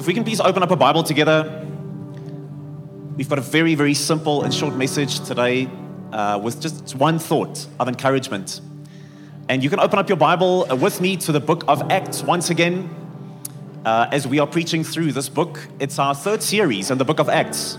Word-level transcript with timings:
If 0.00 0.06
we 0.06 0.14
can 0.14 0.24
please 0.24 0.40
open 0.40 0.62
up 0.62 0.70
a 0.70 0.76
Bible 0.76 1.02
together. 1.02 1.62
We've 3.18 3.28
got 3.28 3.36
a 3.36 3.42
very, 3.42 3.74
very 3.74 3.92
simple 3.92 4.44
and 4.44 4.54
short 4.54 4.74
message 4.74 5.20
today 5.28 5.68
uh, 6.10 6.40
with 6.42 6.58
just 6.58 6.94
one 6.94 7.18
thought 7.18 7.66
of 7.78 7.86
encouragement. 7.86 8.62
And 9.50 9.62
you 9.62 9.68
can 9.68 9.78
open 9.78 9.98
up 9.98 10.08
your 10.08 10.16
Bible 10.16 10.66
uh, 10.72 10.74
with 10.74 11.02
me 11.02 11.18
to 11.18 11.32
the 11.32 11.40
book 11.40 11.64
of 11.68 11.90
Acts 11.90 12.22
once 12.22 12.48
again 12.48 12.88
uh, 13.84 14.08
as 14.10 14.26
we 14.26 14.38
are 14.38 14.46
preaching 14.46 14.84
through 14.84 15.12
this 15.12 15.28
book. 15.28 15.68
It's 15.78 15.98
our 15.98 16.14
third 16.14 16.42
series 16.42 16.90
in 16.90 16.96
the 16.96 17.04
book 17.04 17.20
of 17.20 17.28
Acts. 17.28 17.76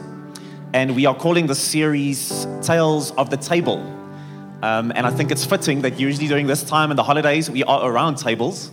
And 0.75 0.95
we 0.95 1.07
are 1.07 1.15
calling 1.15 1.47
the 1.47 1.55
series 1.55 2.45
Tales 2.61 3.13
of 3.13 3.31
the 3.31 3.37
Table. 3.37 3.79
Um, 4.61 4.91
and 4.93 5.07
I 5.07 5.09
think 5.09 5.31
it's 5.31 5.43
fitting 5.43 5.81
that 5.81 5.99
usually 5.99 6.27
during 6.27 6.45
this 6.45 6.61
time 6.61 6.91
in 6.91 6.97
the 6.97 7.03
holidays, 7.03 7.49
we 7.49 7.63
are 7.63 7.83
around 7.83 8.19
tables. 8.19 8.69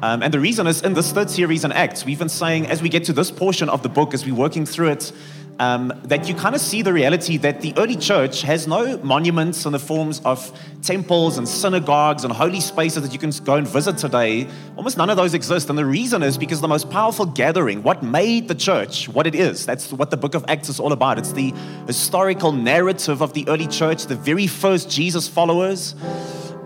Um, 0.00 0.22
and 0.22 0.32
the 0.32 0.38
reason 0.38 0.66
is 0.68 0.82
in 0.82 0.94
this 0.94 1.10
third 1.10 1.28
series 1.28 1.64
in 1.64 1.72
Acts, 1.72 2.04
we've 2.04 2.18
been 2.18 2.28
saying 2.28 2.66
as 2.66 2.80
we 2.80 2.88
get 2.88 3.04
to 3.04 3.12
this 3.12 3.30
portion 3.32 3.68
of 3.68 3.82
the 3.82 3.88
book, 3.88 4.14
as 4.14 4.24
we're 4.24 4.34
working 4.34 4.64
through 4.64 4.90
it, 4.90 5.12
um, 5.58 5.92
that 6.04 6.28
you 6.28 6.34
kind 6.34 6.54
of 6.54 6.60
see 6.60 6.82
the 6.82 6.92
reality 6.92 7.36
that 7.38 7.60
the 7.62 7.74
early 7.76 7.96
church 7.96 8.42
has 8.42 8.68
no 8.68 8.96
monuments 8.98 9.66
in 9.66 9.72
the 9.72 9.78
forms 9.80 10.20
of 10.24 10.56
temples 10.82 11.36
and 11.36 11.48
synagogues 11.48 12.22
and 12.22 12.32
holy 12.32 12.60
spaces 12.60 13.02
that 13.02 13.12
you 13.12 13.18
can 13.18 13.30
go 13.44 13.54
and 13.54 13.66
visit 13.66 13.98
today. 13.98 14.46
Almost 14.76 14.96
none 14.98 15.10
of 15.10 15.16
those 15.16 15.34
exist. 15.34 15.68
And 15.68 15.76
the 15.76 15.84
reason 15.84 16.22
is 16.22 16.38
because 16.38 16.60
the 16.60 16.68
most 16.68 16.90
powerful 16.90 17.26
gathering, 17.26 17.82
what 17.82 18.04
made 18.04 18.46
the 18.46 18.54
church 18.54 19.08
what 19.08 19.26
it 19.26 19.34
is, 19.34 19.66
that's 19.66 19.92
what 19.92 20.12
the 20.12 20.16
book 20.16 20.36
of 20.36 20.44
Acts 20.46 20.68
is 20.68 20.78
all 20.78 20.92
about. 20.92 21.18
It's 21.18 21.32
the 21.32 21.52
historical 21.88 22.52
narrative 22.52 23.20
of 23.20 23.32
the 23.32 23.48
early 23.48 23.66
church, 23.66 24.06
the 24.06 24.14
very 24.14 24.46
first 24.46 24.88
Jesus 24.88 25.26
followers. 25.26 25.94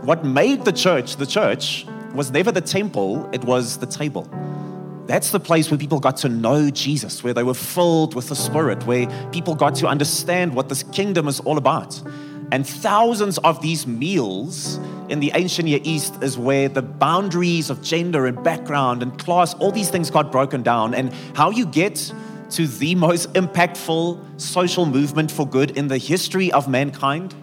What 0.02 0.22
made 0.22 0.66
the 0.66 0.72
church 0.72 1.16
the 1.16 1.26
church 1.26 1.86
was 2.14 2.30
never 2.30 2.52
the 2.52 2.60
temple, 2.60 3.28
it 3.32 3.44
was 3.44 3.78
the 3.78 3.86
table. 3.86 4.28
That's 5.06 5.30
the 5.30 5.40
place 5.40 5.70
where 5.70 5.78
people 5.78 5.98
got 5.98 6.16
to 6.18 6.28
know 6.28 6.70
Jesus, 6.70 7.24
where 7.24 7.34
they 7.34 7.42
were 7.42 7.54
filled 7.54 8.14
with 8.14 8.28
the 8.28 8.36
Spirit, 8.36 8.86
where 8.86 9.06
people 9.30 9.54
got 9.54 9.74
to 9.76 9.88
understand 9.88 10.54
what 10.54 10.68
this 10.68 10.84
kingdom 10.84 11.26
is 11.26 11.40
all 11.40 11.58
about. 11.58 12.00
And 12.52 12.66
thousands 12.66 13.38
of 13.38 13.62
these 13.62 13.86
meals 13.86 14.78
in 15.08 15.20
the 15.20 15.32
ancient 15.34 15.66
Near 15.66 15.80
East 15.82 16.22
is 16.22 16.38
where 16.38 16.68
the 16.68 16.82
boundaries 16.82 17.68
of 17.70 17.82
gender 17.82 18.26
and 18.26 18.42
background 18.44 19.02
and 19.02 19.18
class, 19.18 19.54
all 19.54 19.72
these 19.72 19.90
things 19.90 20.10
got 20.10 20.30
broken 20.30 20.62
down. 20.62 20.94
And 20.94 21.12
how 21.34 21.50
you 21.50 21.66
get 21.66 22.12
to 22.50 22.66
the 22.66 22.94
most 22.94 23.32
impactful 23.32 24.40
social 24.40 24.86
movement 24.86 25.30
for 25.30 25.48
good 25.48 25.76
in 25.76 25.88
the 25.88 25.98
history 25.98 26.52
of 26.52 26.68
mankind 26.68 27.34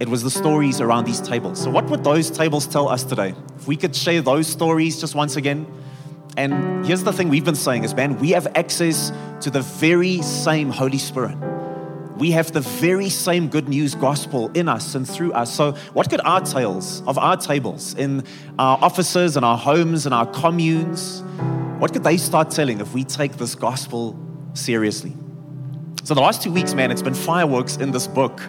it 0.00 0.08
was 0.08 0.22
the 0.22 0.30
stories 0.30 0.80
around 0.80 1.06
these 1.06 1.20
tables. 1.20 1.60
So, 1.60 1.70
what 1.70 1.86
would 1.90 2.04
those 2.04 2.30
tables 2.30 2.66
tell 2.66 2.88
us 2.88 3.02
today? 3.02 3.34
If 3.56 3.66
we 3.66 3.76
could 3.76 3.96
share 3.96 4.22
those 4.22 4.46
stories 4.46 5.00
just 5.00 5.14
once 5.14 5.36
again. 5.36 5.66
And 6.36 6.86
here's 6.86 7.02
the 7.02 7.12
thing 7.12 7.30
we've 7.30 7.44
been 7.44 7.56
saying 7.56 7.82
is, 7.82 7.94
man, 7.94 8.16
we 8.18 8.30
have 8.30 8.46
access 8.54 9.10
to 9.40 9.50
the 9.50 9.62
very 9.62 10.22
same 10.22 10.70
Holy 10.70 10.98
Spirit. 10.98 11.36
We 12.16 12.30
have 12.30 12.52
the 12.52 12.60
very 12.60 13.08
same 13.08 13.48
good 13.48 13.68
news 13.68 13.96
gospel 13.96 14.48
in 14.54 14.68
us 14.68 14.94
and 14.94 15.08
through 15.08 15.32
us. 15.32 15.52
So, 15.52 15.72
what 15.94 16.08
could 16.08 16.20
our 16.20 16.40
tales 16.42 17.02
of 17.08 17.18
our 17.18 17.36
tables 17.36 17.94
in 17.94 18.22
our 18.56 18.78
offices 18.80 19.36
and 19.36 19.44
our 19.44 19.58
homes 19.58 20.06
and 20.06 20.14
our 20.14 20.26
communes, 20.26 21.22
what 21.78 21.92
could 21.92 22.04
they 22.04 22.18
start 22.18 22.50
telling 22.50 22.80
if 22.80 22.94
we 22.94 23.02
take 23.02 23.32
this 23.36 23.56
gospel 23.56 24.16
seriously? 24.54 25.16
So, 26.04 26.14
the 26.14 26.20
last 26.20 26.42
two 26.42 26.52
weeks, 26.52 26.72
man, 26.72 26.92
it's 26.92 27.02
been 27.02 27.14
fireworks 27.14 27.76
in 27.76 27.90
this 27.90 28.06
book 28.06 28.40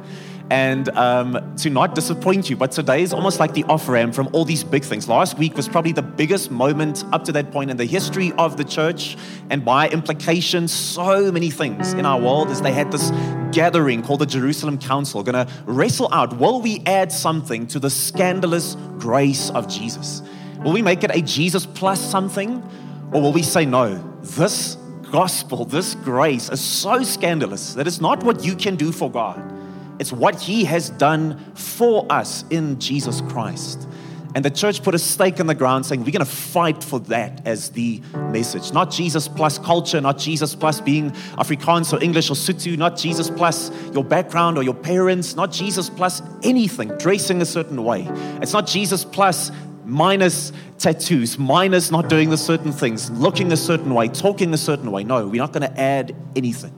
and 0.51 0.89
um, 0.89 1.55
to 1.57 1.69
not 1.69 1.95
disappoint 1.95 2.49
you. 2.49 2.55
But 2.55 2.71
today 2.71 3.03
is 3.03 3.13
almost 3.13 3.39
like 3.39 3.53
the 3.53 3.63
off 3.65 3.87
ramp 3.87 4.15
from 4.15 4.29
all 4.33 4.45
these 4.45 4.63
big 4.63 4.83
things. 4.83 5.07
Last 5.07 5.37
week 5.37 5.55
was 5.55 5.67
probably 5.67 5.91
the 5.91 6.01
biggest 6.01 6.51
moment 6.51 7.03
up 7.11 7.23
to 7.25 7.31
that 7.33 7.51
point 7.51 7.69
in 7.69 7.77
the 7.77 7.85
history 7.85 8.31
of 8.33 8.57
the 8.57 8.63
church, 8.63 9.17
and 9.49 9.63
by 9.63 9.89
implication, 9.89 10.67
so 10.67 11.31
many 11.31 11.49
things 11.49 11.93
in 11.93 12.05
our 12.05 12.19
world 12.19 12.49
as 12.49 12.61
they 12.61 12.73
had 12.73 12.91
this 12.91 13.11
gathering 13.51 14.01
called 14.01 14.21
the 14.21 14.25
Jerusalem 14.25 14.77
Council, 14.77 15.23
going 15.23 15.45
to 15.45 15.51
wrestle 15.65 16.11
out 16.13 16.37
will 16.37 16.61
we 16.61 16.81
add 16.85 17.11
something 17.11 17.67
to 17.67 17.79
the 17.79 17.89
scandalous 17.89 18.75
grace 18.97 19.49
of 19.51 19.67
Jesus? 19.67 20.21
Will 20.63 20.73
we 20.73 20.81
make 20.81 21.03
it 21.03 21.11
a 21.13 21.21
Jesus 21.21 21.65
plus 21.65 21.99
something? 21.99 22.63
Or 23.11 23.21
will 23.21 23.33
we 23.33 23.41
say, 23.41 23.65
no, 23.65 23.97
this 24.21 24.75
gospel, 25.11 25.65
this 25.65 25.95
grace 25.95 26.49
is 26.49 26.61
so 26.61 27.01
scandalous 27.01 27.73
that 27.73 27.87
it's 27.87 28.01
not 28.01 28.23
what 28.23 28.43
you 28.43 28.55
can 28.55 28.75
do 28.75 28.91
for 28.91 29.09
God 29.09 29.58
it's 29.99 30.11
what 30.11 30.39
He 30.39 30.63
has 30.65 30.89
done 30.91 31.37
for 31.55 32.05
us 32.09 32.45
in 32.49 32.79
Jesus 32.79 33.21
Christ. 33.21 33.87
And 34.35 34.45
the 34.45 34.51
church 34.51 34.83
put 34.83 34.93
a 34.93 34.99
stake 34.99 35.39
in 35.39 35.47
the 35.47 35.55
ground 35.55 35.87
saying, 35.87 36.01
we're 36.01 36.11
going 36.11 36.19
to 36.19 36.25
fight 36.25 36.83
for 36.83 36.99
that 37.01 37.47
as 37.47 37.69
the 37.69 37.99
message. 38.29 38.71
Not 38.71 38.91
Jesus 38.91 39.27
plus 39.27 39.57
culture, 39.57 39.99
not 39.99 40.19
Jesus 40.19 40.53
plus 40.53 40.79
being 40.79 41.09
Afrikaans 41.37 41.91
or 41.91 42.03
English 42.03 42.29
or 42.29 42.35
Sotho, 42.35 42.77
not 42.77 42.95
Jesus 42.95 43.29
plus 43.31 43.71
your 43.91 44.03
background 44.03 44.57
or 44.57 44.63
your 44.63 44.75
parents, 44.75 45.35
not 45.35 45.51
Jesus 45.51 45.89
plus 45.89 46.21
anything, 46.43 46.89
dressing 46.99 47.41
a 47.41 47.45
certain 47.45 47.83
way. 47.83 48.07
It's 48.39 48.53
not 48.53 48.67
Jesus 48.67 49.03
plus 49.03 49.51
minus 49.83 50.51
tattoos, 50.77 51.39
minus 51.39 51.89
not 51.89 52.07
doing 52.07 52.29
the 52.29 52.37
certain 52.37 52.71
things, 52.71 53.09
looking 53.09 53.51
a 53.51 53.57
certain 53.57 53.95
way, 53.95 54.09
talking 54.09 54.53
a 54.53 54.57
certain 54.57 54.91
way. 54.91 55.03
No, 55.03 55.27
we're 55.27 55.41
not 55.41 55.53
going 55.53 55.69
to 55.69 55.79
add 55.79 56.15
anything. 56.35 56.73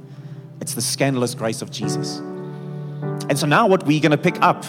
It's 0.62 0.74
the 0.74 0.82
scandalous 0.82 1.36
grace 1.36 1.62
of 1.62 1.70
Jesus. 1.70 2.22
And 3.30 3.38
so 3.38 3.46
now 3.48 3.68
what 3.68 3.86
we're 3.86 4.02
going 4.02 4.12
to 4.12 4.18
pick 4.18 4.42
up 4.42 4.66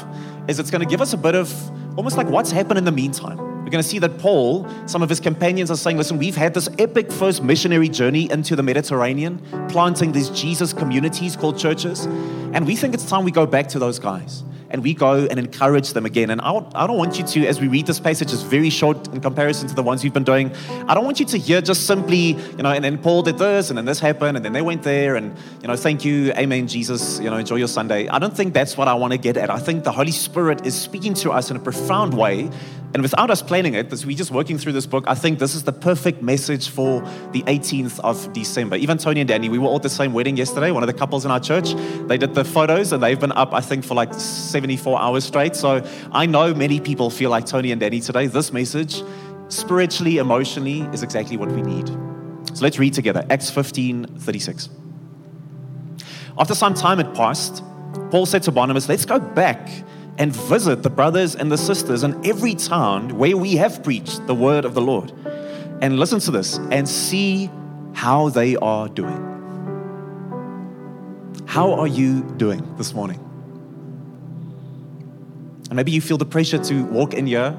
is 0.48 0.58
it's 0.58 0.70
going 0.70 0.82
to 0.82 0.88
give 0.88 1.00
us 1.00 1.12
a 1.12 1.16
bit 1.16 1.34
of 1.34 1.52
almost 1.96 2.16
like 2.16 2.28
what's 2.28 2.50
happened 2.50 2.78
in 2.78 2.84
the 2.84 2.92
meantime. 2.92 3.38
We're 3.38 3.70
going 3.70 3.82
to 3.82 3.88
see 3.88 3.98
that 4.00 4.18
Paul, 4.18 4.68
some 4.86 5.02
of 5.02 5.08
his 5.08 5.20
companions 5.20 5.70
are 5.70 5.76
saying, 5.76 5.96
listen, 5.96 6.18
we've 6.18 6.36
had 6.36 6.54
this 6.54 6.68
epic 6.78 7.10
first 7.10 7.42
missionary 7.42 7.88
journey 7.88 8.30
into 8.30 8.56
the 8.56 8.62
Mediterranean, 8.62 9.40
planting 9.68 10.12
these 10.12 10.30
Jesus 10.30 10.72
communities 10.72 11.36
called 11.36 11.58
churches. 11.58 12.06
And 12.54 12.66
we 12.66 12.76
think 12.76 12.94
it's 12.94 13.08
time 13.08 13.24
we 13.24 13.30
go 13.30 13.46
back 13.46 13.68
to 13.68 13.78
those 13.78 13.98
guys 13.98 14.44
and 14.72 14.82
we 14.82 14.94
go 14.94 15.26
and 15.26 15.38
encourage 15.38 15.92
them 15.92 16.04
again. 16.06 16.30
And 16.30 16.40
I, 16.40 16.64
I 16.74 16.86
don't 16.86 16.98
want 16.98 17.18
you 17.18 17.24
to, 17.24 17.46
as 17.46 17.60
we 17.60 17.68
read 17.68 17.86
this 17.86 18.00
passage, 18.00 18.32
it's 18.32 18.42
very 18.42 18.70
short 18.70 19.06
in 19.08 19.20
comparison 19.20 19.68
to 19.68 19.74
the 19.74 19.82
ones 19.82 20.02
we've 20.02 20.12
been 20.12 20.24
doing. 20.24 20.50
I 20.88 20.94
don't 20.94 21.04
want 21.04 21.20
you 21.20 21.26
to 21.26 21.38
hear 21.38 21.60
just 21.60 21.86
simply, 21.86 22.32
you 22.32 22.62
know, 22.62 22.70
and 22.70 22.82
then 22.82 22.98
Paul 22.98 23.22
did 23.22 23.38
this, 23.38 23.70
and 23.70 23.76
then 23.78 23.84
this 23.84 24.00
happened, 24.00 24.36
and 24.36 24.44
then 24.44 24.52
they 24.52 24.62
went 24.62 24.82
there, 24.82 25.16
and, 25.16 25.36
you 25.60 25.68
know, 25.68 25.76
thank 25.76 26.04
you, 26.04 26.32
amen, 26.32 26.66
Jesus, 26.66 27.20
you 27.20 27.30
know, 27.30 27.36
enjoy 27.36 27.56
your 27.56 27.68
Sunday. 27.68 28.08
I 28.08 28.18
don't 28.18 28.36
think 28.36 28.54
that's 28.54 28.76
what 28.76 28.88
I 28.88 28.94
want 28.94 29.12
to 29.12 29.18
get 29.18 29.36
at. 29.36 29.50
I 29.50 29.58
think 29.58 29.84
the 29.84 29.92
Holy 29.92 30.10
Spirit 30.10 30.66
is 30.66 30.74
speaking 30.74 31.14
to 31.14 31.30
us 31.30 31.50
in 31.50 31.56
a 31.56 31.60
profound 31.60 32.14
way 32.14 32.50
and 32.94 33.02
without 33.02 33.30
us 33.30 33.40
planning 33.40 33.72
it, 33.74 33.90
as 33.90 34.04
we're 34.04 34.16
just 34.16 34.30
working 34.30 34.58
through 34.58 34.72
this 34.72 34.84
book, 34.84 35.04
I 35.06 35.14
think 35.14 35.38
this 35.38 35.54
is 35.54 35.62
the 35.62 35.72
perfect 35.72 36.20
message 36.20 36.68
for 36.68 37.00
the 37.32 37.42
18th 37.44 37.98
of 38.00 38.30
December. 38.34 38.76
Even 38.76 38.98
Tony 38.98 39.20
and 39.20 39.28
Danny, 39.28 39.48
we 39.48 39.58
were 39.58 39.66
all 39.66 39.76
at 39.76 39.82
the 39.82 39.88
same 39.88 40.12
wedding 40.12 40.36
yesterday, 40.36 40.70
one 40.70 40.82
of 40.82 40.86
the 40.88 40.92
couples 40.92 41.24
in 41.24 41.30
our 41.30 41.40
church. 41.40 41.72
They 42.06 42.18
did 42.18 42.34
the 42.34 42.44
photos 42.44 42.92
and 42.92 43.02
they've 43.02 43.18
been 43.18 43.32
up, 43.32 43.54
I 43.54 43.62
think, 43.62 43.84
for 43.84 43.94
like 43.94 44.12
74 44.12 45.00
hours 45.00 45.24
straight. 45.24 45.56
So 45.56 45.82
I 46.12 46.26
know 46.26 46.52
many 46.52 46.80
people 46.80 47.08
feel 47.08 47.30
like 47.30 47.46
Tony 47.46 47.72
and 47.72 47.80
Danny 47.80 48.00
today. 48.00 48.26
This 48.26 48.52
message, 48.52 49.02
spiritually, 49.48 50.18
emotionally, 50.18 50.82
is 50.92 51.02
exactly 51.02 51.38
what 51.38 51.50
we 51.50 51.62
need. 51.62 51.88
So 52.54 52.62
let's 52.62 52.78
read 52.78 52.92
together 52.92 53.24
Acts 53.30 53.50
15 53.50 54.18
36. 54.18 54.68
After 56.38 56.54
some 56.54 56.74
time 56.74 56.98
had 56.98 57.14
passed, 57.14 57.62
Paul 58.10 58.26
said 58.26 58.42
to 58.42 58.52
Barnabas, 58.52 58.88
Let's 58.88 59.06
go 59.06 59.18
back 59.18 59.68
and 60.18 60.34
visit 60.34 60.82
the 60.82 60.90
brothers 60.90 61.34
and 61.34 61.50
the 61.50 61.58
sisters 61.58 62.02
in 62.02 62.26
every 62.26 62.54
town 62.54 63.16
where 63.16 63.36
we 63.36 63.56
have 63.56 63.82
preached 63.82 64.26
the 64.26 64.34
word 64.34 64.64
of 64.64 64.74
the 64.74 64.80
Lord. 64.80 65.12
And 65.80 65.98
listen 65.98 66.20
to 66.20 66.30
this 66.30 66.58
and 66.70 66.88
see 66.88 67.50
how 67.94 68.28
they 68.28 68.56
are 68.56 68.88
doing. 68.88 69.28
How 71.46 71.72
are 71.74 71.86
you 71.86 72.22
doing 72.36 72.76
this 72.76 72.94
morning? 72.94 73.18
And 75.68 75.74
maybe 75.74 75.90
you 75.90 76.00
feel 76.00 76.18
the 76.18 76.26
pressure 76.26 76.58
to 76.58 76.84
walk 76.84 77.14
in 77.14 77.26
here, 77.26 77.56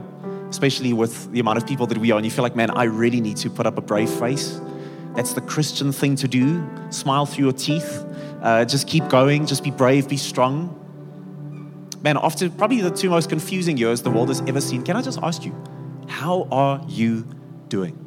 especially 0.50 0.94
with 0.94 1.32
the 1.32 1.40
amount 1.40 1.58
of 1.58 1.68
people 1.68 1.88
that 1.88 1.98
we 1.98 2.12
are, 2.12 2.18
and 2.18 2.26
you 2.26 2.32
feel 2.32 2.44
like, 2.44 2.56
man, 2.56 2.70
I 2.72 2.84
really 2.84 3.20
need 3.20 3.38
to 3.38 3.50
put 3.50 3.66
up 3.66 3.78
a 3.78 3.82
brave 3.82 4.10
face. 4.10 4.62
That's 5.16 5.34
the 5.34 5.42
Christian 5.42 5.92
thing 5.92 6.16
to 6.18 6.28
do. 6.28 6.68
Smile 6.92 7.26
through 7.26 7.46
your 7.46 7.54
teeth. 7.54 8.06
Uh, 8.42 8.66
just 8.66 8.88
keep 8.88 9.08
going. 9.10 9.46
Just 9.46 9.64
be 9.64 9.72
brave. 9.72 10.08
Be 10.08 10.18
strong 10.18 10.80
man, 12.04 12.18
after 12.22 12.50
probably 12.50 12.82
the 12.82 12.92
two 12.92 13.10
most 13.10 13.30
confusing 13.30 13.78
years 13.78 14.02
the 14.02 14.12
world 14.12 14.28
has 14.28 14.42
ever 14.42 14.62
seen, 14.62 14.84
can 14.84 14.96
I 14.96 15.02
just 15.02 15.20
ask 15.24 15.46
you, 15.46 15.56
how 16.08 16.48
are 16.52 16.82
you 16.88 17.26
doing? 17.70 17.98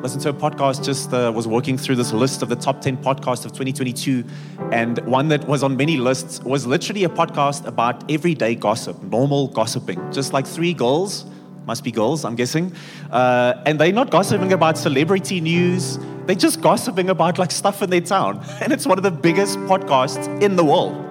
Listen 0.00 0.20
to 0.20 0.30
a 0.30 0.32
podcast, 0.32 0.82
just 0.82 1.12
uh, 1.12 1.30
was 1.34 1.46
working 1.46 1.76
through 1.76 1.96
this 1.96 2.12
list 2.12 2.42
of 2.42 2.48
the 2.48 2.56
top 2.56 2.80
10 2.80 2.98
podcasts 2.98 3.44
of 3.44 3.52
2022. 3.52 4.24
And 4.72 4.98
one 5.00 5.28
that 5.28 5.46
was 5.46 5.62
on 5.62 5.76
many 5.76 5.98
lists 5.98 6.40
was 6.42 6.66
literally 6.66 7.04
a 7.04 7.08
podcast 7.08 7.66
about 7.66 8.10
everyday 8.10 8.54
gossip, 8.54 9.02
normal 9.02 9.48
gossiping. 9.48 10.00
Just 10.10 10.32
like 10.32 10.46
three 10.46 10.72
girls, 10.72 11.26
must 11.66 11.84
be 11.84 11.90
girls, 11.90 12.24
I'm 12.24 12.34
guessing. 12.34 12.72
Uh, 13.10 13.60
and 13.66 13.78
they're 13.78 13.92
not 13.92 14.10
gossiping 14.10 14.54
about 14.54 14.78
celebrity 14.78 15.40
news, 15.40 15.98
they're 16.24 16.36
just 16.36 16.62
gossiping 16.62 17.10
about 17.10 17.38
like 17.38 17.50
stuff 17.50 17.82
in 17.82 17.90
their 17.90 18.00
town. 18.00 18.42
And 18.62 18.72
it's 18.72 18.86
one 18.86 18.96
of 18.96 19.02
the 19.02 19.10
biggest 19.10 19.58
podcasts 19.58 20.40
in 20.40 20.56
the 20.56 20.64
world. 20.64 21.09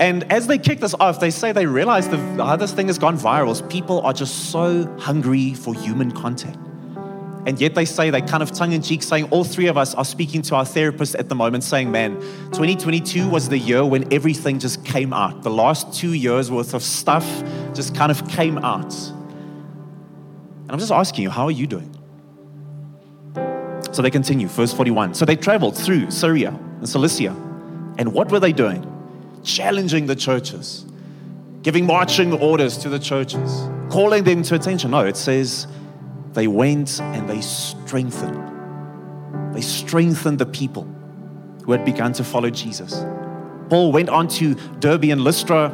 And 0.00 0.32
as 0.32 0.46
they 0.46 0.56
kick 0.56 0.80
this 0.80 0.94
off, 0.98 1.20
they 1.20 1.30
say 1.30 1.52
they 1.52 1.66
realize 1.66 2.08
the, 2.08 2.16
how 2.42 2.56
this 2.56 2.72
thing 2.72 2.86
has 2.86 2.98
gone 2.98 3.18
viral 3.18 3.68
people 3.68 4.00
are 4.00 4.14
just 4.14 4.50
so 4.50 4.86
hungry 4.98 5.52
for 5.52 5.74
human 5.74 6.10
contact. 6.10 6.56
And 7.46 7.60
yet 7.60 7.74
they 7.74 7.84
say, 7.84 8.08
they 8.08 8.22
kind 8.22 8.42
of 8.42 8.50
tongue 8.50 8.72
in 8.72 8.80
cheek 8.80 9.02
saying, 9.02 9.24
all 9.30 9.44
three 9.44 9.66
of 9.66 9.76
us 9.76 9.94
are 9.94 10.04
speaking 10.04 10.40
to 10.42 10.54
our 10.54 10.64
therapist 10.64 11.14
at 11.16 11.28
the 11.28 11.34
moment, 11.34 11.64
saying, 11.64 11.90
man, 11.90 12.14
2022 12.52 13.28
was 13.28 13.50
the 13.50 13.58
year 13.58 13.84
when 13.84 14.10
everything 14.12 14.58
just 14.58 14.84
came 14.86 15.12
out. 15.12 15.42
The 15.42 15.50
last 15.50 15.92
two 15.92 16.14
years 16.14 16.50
worth 16.50 16.72
of 16.72 16.82
stuff 16.82 17.26
just 17.74 17.94
kind 17.94 18.10
of 18.10 18.26
came 18.28 18.56
out. 18.58 18.94
And 18.94 20.70
I'm 20.70 20.78
just 20.78 20.92
asking 20.92 21.24
you, 21.24 21.30
how 21.30 21.44
are 21.44 21.50
you 21.50 21.66
doing? 21.66 21.94
So 23.92 24.00
they 24.00 24.10
continue, 24.10 24.48
verse 24.48 24.72
41. 24.72 25.12
So 25.12 25.26
they 25.26 25.36
traveled 25.36 25.76
through 25.76 26.10
Syria 26.10 26.48
and 26.48 26.88
Cilicia. 26.88 27.32
And 27.98 28.14
what 28.14 28.30
were 28.30 28.40
they 28.40 28.52
doing? 28.52 28.89
Challenging 29.42 30.06
the 30.06 30.16
churches, 30.16 30.84
giving 31.62 31.86
marching 31.86 32.32
orders 32.32 32.78
to 32.78 32.88
the 32.88 32.98
churches, 32.98 33.68
calling 33.90 34.24
them 34.24 34.42
to 34.44 34.54
attention. 34.54 34.90
No, 34.90 35.06
it 35.06 35.16
says 35.16 35.66
they 36.32 36.46
went 36.46 37.00
and 37.00 37.28
they 37.28 37.40
strengthened. 37.40 39.54
They 39.54 39.60
strengthened 39.60 40.38
the 40.38 40.46
people 40.46 40.84
who 41.64 41.72
had 41.72 41.84
begun 41.84 42.12
to 42.14 42.24
follow 42.24 42.50
Jesus. 42.50 43.04
Paul 43.68 43.92
went 43.92 44.08
on 44.08 44.28
to 44.28 44.54
Derbe 44.80 45.04
and 45.04 45.22
Lystra, 45.22 45.68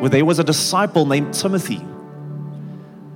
where 0.00 0.08
there 0.08 0.24
was 0.24 0.38
a 0.38 0.44
disciple 0.44 1.06
named 1.06 1.34
Timothy, 1.34 1.84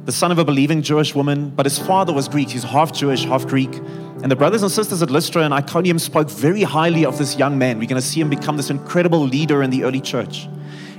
the 0.04 0.12
son 0.12 0.30
of 0.30 0.38
a 0.38 0.44
believing 0.44 0.82
Jewish 0.82 1.14
woman, 1.14 1.50
but 1.50 1.64
his 1.64 1.78
father 1.78 2.12
was 2.12 2.28
Greek. 2.28 2.50
He's 2.50 2.62
half 2.62 2.92
Jewish, 2.92 3.24
half 3.24 3.46
Greek. 3.46 3.74
And 4.22 4.30
the 4.30 4.36
brothers 4.36 4.62
and 4.62 4.70
sisters 4.70 5.02
at 5.02 5.10
Lystra 5.10 5.42
and 5.42 5.54
Iconium 5.54 5.98
spoke 5.98 6.30
very 6.30 6.62
highly 6.62 7.06
of 7.06 7.16
this 7.16 7.38
young 7.38 7.56
man. 7.56 7.78
We're 7.78 7.88
going 7.88 8.00
to 8.00 8.06
see 8.06 8.20
him 8.20 8.28
become 8.28 8.56
this 8.56 8.70
incredible 8.70 9.20
leader 9.20 9.62
in 9.62 9.70
the 9.70 9.84
early 9.84 10.00
church. 10.00 10.46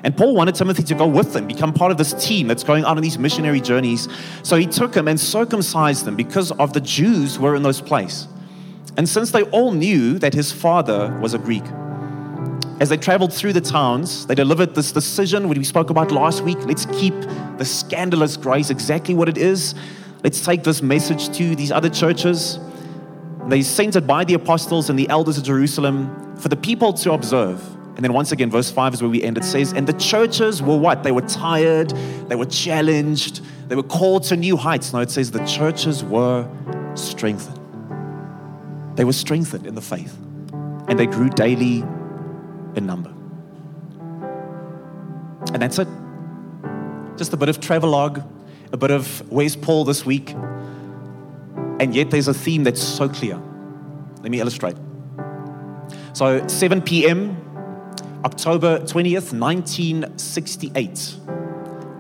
And 0.03 0.15
Paul 0.15 0.35
wanted 0.35 0.55
Timothy 0.55 0.83
to 0.83 0.95
go 0.95 1.07
with 1.07 1.33
them, 1.33 1.47
become 1.47 1.73
part 1.73 1.91
of 1.91 1.97
this 1.97 2.13
team 2.13 2.47
that's 2.47 2.63
going 2.63 2.85
on 2.85 2.99
these 3.01 3.17
missionary 3.17 3.61
journeys. 3.61 4.07
So 4.43 4.55
he 4.55 4.67
took 4.67 4.95
him 4.95 5.07
and 5.07 5.19
circumcised 5.19 6.05
them 6.05 6.15
because 6.15 6.51
of 6.51 6.73
the 6.73 6.81
Jews 6.81 7.35
who 7.35 7.43
were 7.43 7.55
in 7.55 7.63
those 7.63 7.81
places. 7.81 8.27
And 8.97 9.09
since 9.09 9.31
they 9.31 9.43
all 9.43 9.71
knew 9.71 10.19
that 10.19 10.33
his 10.33 10.51
father 10.51 11.17
was 11.21 11.33
a 11.33 11.37
Greek, 11.37 11.63
as 12.80 12.89
they 12.89 12.98
traveled 12.98 13.31
through 13.31 13.54
the 13.54 13.62
towns, 13.62 14.25
they 14.27 14.36
delivered 14.36 14.75
this 14.75 14.92
decision, 14.92 15.48
which 15.48 15.57
we 15.57 15.63
spoke 15.63 15.89
about 15.89 16.12
last 16.12 16.42
week. 16.42 16.57
Let's 16.66 16.86
keep 16.88 17.13
the 17.57 17.63
scandalous 17.63 18.36
grace 18.36 18.69
exactly 18.69 19.16
what 19.16 19.30
it 19.30 19.38
is. 19.38 19.75
Let's 20.24 20.44
take 20.44 20.63
this 20.63 20.81
message 20.81 21.36
to 21.38 21.56
these 21.56 21.72
other 21.72 21.89
churches. 21.89 22.60
They 23.48 23.62
sent 23.62 23.95
it 23.95 24.06
by 24.06 24.25
the 24.25 24.33
apostles 24.33 24.89
and 24.89 25.00
the 25.00 25.07
elders 25.07 25.38
of 25.38 25.45
Jerusalem 25.45 26.36
for 26.36 26.50
the 26.50 26.57
people 26.57 26.92
to 26.94 27.13
observe. 27.13 27.63
And 27.95 28.04
then 28.04 28.12
once 28.12 28.33
again, 28.33 28.51
verse 28.51 28.69
5 28.69 28.95
is 28.95 29.01
where 29.01 29.10
we 29.10 29.24
end. 29.24 29.38
It 29.38 29.45
says, 29.45 29.72
And 29.72 29.88
the 29.88 29.94
churches 29.94 30.62
were 30.62 30.77
what? 30.77 31.04
They 31.04 31.13
were 31.13 31.22
tired, 31.22 31.92
they 32.27 32.36
were 32.36 32.45
challenged, 32.45 33.42
they 33.69 33.75
were 33.75 33.83
called 33.83 34.24
to 34.24 34.36
new 34.36 34.57
heights. 34.57 34.92
No, 34.92 35.00
it 35.00 35.12
says 35.12 35.31
the 35.31 35.45
churches 35.45 36.04
were 36.04 36.45
strengthened. 36.95 37.57
They 38.98 39.06
were 39.06 39.13
strengthened 39.13 39.66
in 39.66 39.75
the 39.75 39.81
faith, 39.81 40.13
and 40.89 41.00
they 41.00 41.06
grew 41.06 41.30
daily 41.30 41.86
in 42.77 42.86
number. 42.86 43.10
And 45.54 45.62
that's 45.62 45.80
it. 45.80 45.88
Just 47.18 47.33
a 47.33 47.38
bit 47.38 47.50
of 47.50 47.60
travelogue, 47.60 48.22
a 48.72 48.77
bit 48.77 48.92
of 48.92 49.24
where's 49.31 49.56
Paul 49.56 49.86
this 49.86 50.06
week. 50.06 50.31
And 51.80 51.95
yet 51.95 52.12
there's 52.12 52.27
a 52.27 52.33
theme 52.33 52.63
that's 52.63 52.81
so 52.81 53.07
clear. 53.07 53.39
Let 54.22 54.31
me 54.31 54.39
illustrate. 54.39 54.75
So, 56.13 56.48
7 56.48 56.81
p.m., 56.81 57.38
October 58.24 58.80
20th, 58.80 59.38
1968. 59.38 61.18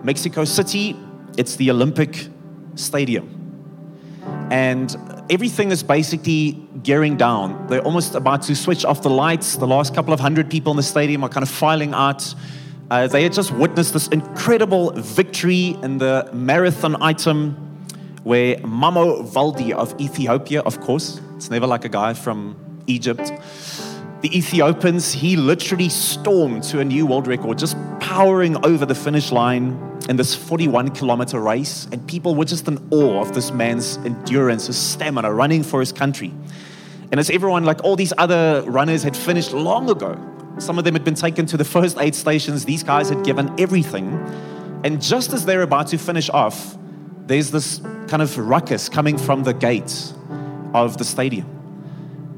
Mexico 0.03 0.43
City, 0.43 0.95
it's 1.37 1.55
the 1.57 1.69
Olympic 1.69 2.27
Stadium. 2.75 3.29
And 4.51 4.95
everything 5.29 5.71
is 5.71 5.83
basically 5.83 6.53
gearing 6.83 7.17
down. 7.17 7.67
They're 7.67 7.81
almost 7.81 8.15
about 8.15 8.43
to 8.43 8.55
switch 8.55 8.85
off 8.85 9.01
the 9.01 9.09
lights. 9.09 9.55
The 9.55 9.67
last 9.67 9.93
couple 9.95 10.13
of 10.13 10.19
hundred 10.19 10.49
people 10.49 10.71
in 10.71 10.77
the 10.77 10.83
stadium 10.83 11.23
are 11.23 11.29
kind 11.29 11.43
of 11.43 11.49
filing 11.49 11.93
out. 11.93 12.33
Uh, 12.91 13.07
they 13.07 13.23
had 13.23 13.33
just 13.33 13.51
witnessed 13.51 13.93
this 13.93 14.07
incredible 14.09 14.91
victory 14.91 15.75
in 15.81 15.97
the 15.97 16.29
marathon 16.33 17.01
item 17.01 17.53
where 18.23 18.57
Mamo 18.57 19.23
Wolde 19.33 19.71
of 19.71 19.99
Ethiopia, 19.99 20.61
of 20.61 20.79
course, 20.81 21.19
it's 21.35 21.49
never 21.49 21.67
like 21.67 21.85
a 21.85 21.89
guy 21.89 22.13
from 22.13 22.55
Egypt, 22.87 23.31
the 24.21 24.35
Ethiopians, 24.37 25.11
he 25.11 25.35
literally 25.35 25.89
stormed 25.89 26.63
to 26.63 26.79
a 26.79 26.85
new 26.85 27.05
world 27.05 27.27
record, 27.27 27.57
just 27.57 27.77
powering 27.99 28.63
over 28.65 28.85
the 28.85 28.95
finish 28.95 29.31
line 29.31 29.79
in 30.09 30.15
this 30.15 30.33
41 30.33 30.91
kilometer 30.91 31.39
race. 31.39 31.87
And 31.91 32.07
people 32.07 32.35
were 32.35 32.45
just 32.45 32.67
in 32.67 32.77
awe 32.91 33.21
of 33.21 33.33
this 33.33 33.51
man's 33.51 33.97
endurance, 33.97 34.67
his 34.67 34.77
stamina, 34.77 35.31
running 35.31 35.63
for 35.63 35.79
his 35.79 35.91
country. 35.91 36.33
And 37.11 37.19
as 37.19 37.29
everyone, 37.29 37.65
like 37.65 37.83
all 37.83 37.95
these 37.95 38.13
other 38.17 38.63
runners, 38.67 39.03
had 39.03 39.15
finished 39.15 39.53
long 39.53 39.89
ago, 39.89 40.17
some 40.57 40.77
of 40.77 40.85
them 40.85 40.93
had 40.93 41.03
been 41.03 41.15
taken 41.15 41.45
to 41.47 41.57
the 41.57 41.65
first 41.65 41.97
aid 41.99 42.15
stations. 42.15 42.65
These 42.65 42.83
guys 42.83 43.09
had 43.09 43.23
given 43.23 43.53
everything. 43.59 44.07
And 44.83 45.01
just 45.01 45.33
as 45.33 45.45
they're 45.45 45.61
about 45.61 45.87
to 45.87 45.97
finish 45.97 46.29
off, 46.29 46.77
there's 47.27 47.51
this 47.51 47.79
kind 48.07 48.21
of 48.21 48.37
ruckus 48.37 48.87
coming 48.87 49.17
from 49.17 49.43
the 49.43 49.53
gates 49.53 50.13
of 50.73 50.97
the 50.97 51.03
stadium. 51.03 51.51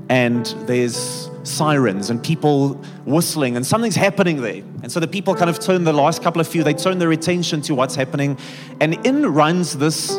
And 0.09 0.45
there's 0.65 1.29
sirens 1.47 2.09
and 2.09 2.23
people 2.23 2.75
whistling, 3.05 3.55
and 3.55 3.65
something's 3.65 3.95
happening 3.95 4.41
there. 4.41 4.63
And 4.83 4.91
so 4.91 4.99
the 4.99 5.07
people 5.07 5.33
kind 5.35 5.49
of 5.49 5.59
turn 5.59 5.83
the 5.83 5.93
last 5.93 6.21
couple 6.21 6.41
of 6.41 6.47
few, 6.47 6.63
they 6.63 6.73
turn 6.73 6.99
their 6.99 7.11
attention 7.11 7.61
to 7.61 7.75
what's 7.75 7.95
happening. 7.95 8.37
And 8.81 9.05
in 9.05 9.33
runs 9.33 9.77
this 9.77 10.17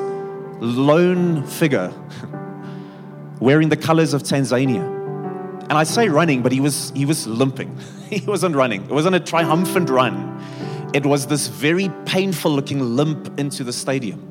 lone 0.60 1.46
figure 1.46 1.92
wearing 3.40 3.68
the 3.68 3.76
colors 3.76 4.14
of 4.14 4.22
Tanzania. 4.22 4.96
And 5.62 5.72
I 5.72 5.84
say 5.84 6.08
running, 6.08 6.42
but 6.42 6.50
he 6.50 6.60
was, 6.60 6.90
he 6.96 7.04
was 7.04 7.26
limping. 7.26 7.78
he 8.10 8.24
wasn't 8.24 8.56
running, 8.56 8.84
it 8.84 8.90
wasn't 8.90 9.14
a 9.14 9.20
triumphant 9.20 9.90
run. 9.90 10.34
It 10.94 11.04
was 11.04 11.26
this 11.26 11.48
very 11.48 11.90
painful 12.06 12.50
looking 12.50 12.80
limp 12.80 13.38
into 13.38 13.62
the 13.62 13.74
stadium. 13.74 14.24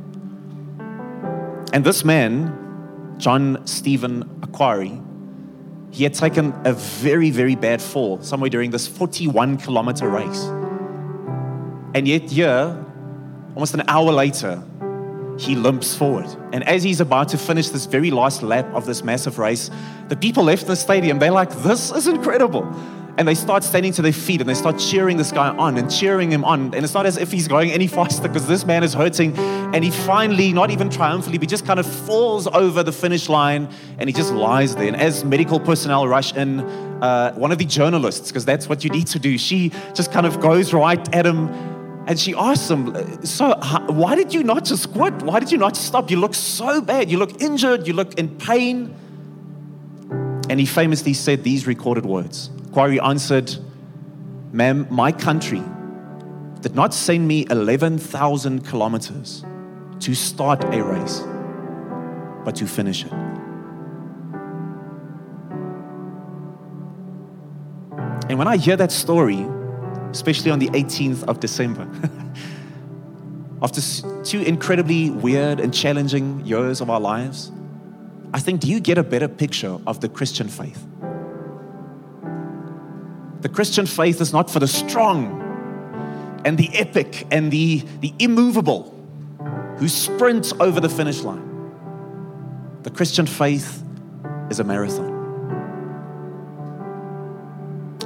And 1.72 1.86
this 1.86 2.04
man, 2.04 3.16
John 3.20 3.66
Stephen 3.68 4.24
Akhwari, 4.40 5.04
he 5.92 6.04
had 6.04 6.14
taken 6.14 6.54
a 6.66 6.74
very, 6.74 7.32
very 7.32 7.56
bad 7.56 7.82
fall 7.82 8.22
somewhere 8.22 8.50
during 8.50 8.72
this 8.72 8.88
41 8.88 9.58
kilometer 9.58 10.10
race. 10.10 10.44
And 11.94 12.08
yet, 12.08 12.30
here, 12.30 12.86
almost 13.56 13.74
an 13.74 13.84
hour 13.88 14.12
later, 14.12 14.62
he 15.40 15.56
limps 15.56 15.96
forward. 15.96 16.28
And 16.52 16.64
as 16.68 16.84
he's 16.84 17.00
about 17.00 17.30
to 17.30 17.38
finish 17.38 17.70
this 17.70 17.86
very 17.86 18.12
last 18.12 18.44
lap 18.44 18.66
of 18.74 18.86
this 18.86 19.04
massive 19.04 19.40
race, 19.40 19.70
the 20.10 20.16
people 20.16 20.44
left 20.44 20.68
the 20.68 20.76
stadium, 20.76 21.20
they're 21.20 21.32
like, 21.32 21.52
This 21.64 21.92
is 21.92 22.08
incredible. 22.08 22.64
And 23.18 23.28
they 23.28 23.34
start 23.34 23.64
standing 23.64 23.92
to 23.94 24.02
their 24.02 24.14
feet 24.14 24.42
and 24.42 24.50
they 24.50 24.54
start 24.54 24.78
cheering 24.78 25.18
this 25.18 25.32
guy 25.32 25.50
on 25.50 25.78
and 25.78 25.92
cheering 25.92 26.32
him 26.32 26.46
on. 26.46 26.74
And 26.76 26.84
it's 26.84 26.94
not 26.94 27.06
as 27.06 27.18
if 27.18 27.32
he's 27.32 27.48
going 27.48 27.72
any 27.72 27.88
faster 28.00 28.28
because 28.28 28.48
this 28.48 28.66
man 28.66 28.84
is 28.84 28.94
hurting. 28.94 29.36
And 29.38 29.84
he 29.84 29.90
finally, 29.90 30.54
not 30.54 30.70
even 30.70 30.90
triumphantly, 30.90 31.40
but 31.40 31.50
just 31.50 31.66
kind 31.66 31.80
of 31.80 31.86
falls 31.86 32.46
over 32.48 32.84
the 32.84 32.92
finish 32.92 33.28
line 33.28 33.70
and 33.98 34.08
he 34.08 34.14
just 34.14 34.32
lies 34.32 34.76
there. 34.76 34.88
And 34.88 34.96
as 34.96 35.24
medical 35.24 35.60
personnel 35.60 36.08
rush 36.08 36.34
in, 36.36 36.60
uh, 36.60 37.34
one 37.34 37.52
of 37.52 37.58
the 37.58 37.66
journalists, 37.66 38.30
because 38.30 38.46
that's 38.46 38.70
what 38.70 38.84
you 38.84 38.90
need 38.92 39.08
to 39.08 39.20
do, 39.20 39.38
she 39.38 39.72
just 39.94 40.12
kind 40.12 40.26
of 40.26 40.40
goes 40.40 40.72
right 40.72 41.16
at 41.16 41.26
him 41.26 41.50
and 42.08 42.18
she 42.18 42.34
asks 42.36 42.70
him, 42.70 43.26
So, 43.26 43.54
why 43.88 44.16
did 44.16 44.34
you 44.34 44.42
not 44.42 44.64
just 44.64 44.94
quit? 44.94 45.14
Why 45.24 45.42
did 45.42 45.52
you 45.52 45.58
not 45.58 45.76
stop? 45.76 46.10
You 46.10 46.18
look 46.18 46.36
so 46.36 46.80
bad. 46.80 47.12
You 47.12 47.18
look 47.18 47.42
injured. 47.42 47.86
You 47.86 47.94
look 47.94 48.14
in 48.18 48.38
pain. 48.38 48.96
And 50.50 50.58
he 50.58 50.66
famously 50.66 51.14
said 51.14 51.44
these 51.44 51.68
recorded 51.68 52.06
words 52.06 52.50
Akhwari 52.78 53.04
answered, 53.04 53.56
Ma'am, 54.52 54.86
my 54.92 55.12
country 55.12 55.64
did 56.62 56.76
not 56.76 56.94
send 56.94 57.28
me 57.28 57.48
11,000 57.50 58.64
kilometers 58.68 59.44
to 60.02 60.14
start 60.14 60.64
a 60.66 60.84
race, 60.84 61.24
but 62.46 62.56
to 62.58 62.68
finish 62.68 63.04
it. 63.04 63.12
And 68.30 68.38
when 68.38 68.48
I 68.48 68.58
hear 68.58 68.76
that 68.76 68.92
story, 68.92 69.48
especially 70.12 70.52
on 70.52 70.60
the 70.60 70.70
18th 70.70 71.24
of 71.24 71.40
December, 71.40 71.90
after 73.64 73.82
two 74.24 74.42
incredibly 74.42 75.10
weird 75.10 75.60
and 75.60 75.74
challenging 75.74 76.46
years 76.46 76.82
of 76.82 76.92
our 76.92 77.00
lives, 77.00 77.52
I 78.36 78.40
think, 78.40 78.62
do 78.62 78.68
you 78.68 78.80
get 78.80 79.00
a 79.00 79.04
better 79.04 79.28
picture 79.28 79.80
of 79.88 80.00
the 80.00 80.10
Christian 80.10 80.48
faith? 80.48 80.86
The 83.42 83.50
Christian 83.50 83.86
faith 83.86 84.20
is 84.22 84.34
not 84.34 84.50
for 84.50 84.60
the 84.60 84.68
strong 84.68 85.44
and 86.46 86.58
the 86.58 86.70
epic 86.78 87.28
and 87.32 87.52
the, 87.52 87.84
the 88.02 88.14
immovable 88.20 88.94
who 89.78 89.88
sprint 89.88 90.54
over 90.60 90.80
the 90.80 90.90
finish 90.90 91.22
line. 91.22 91.44
The 92.84 92.90
Christian 92.90 93.26
faith 93.26 93.84
is 94.50 94.60
a 94.60 94.64
marathon. 94.64 95.14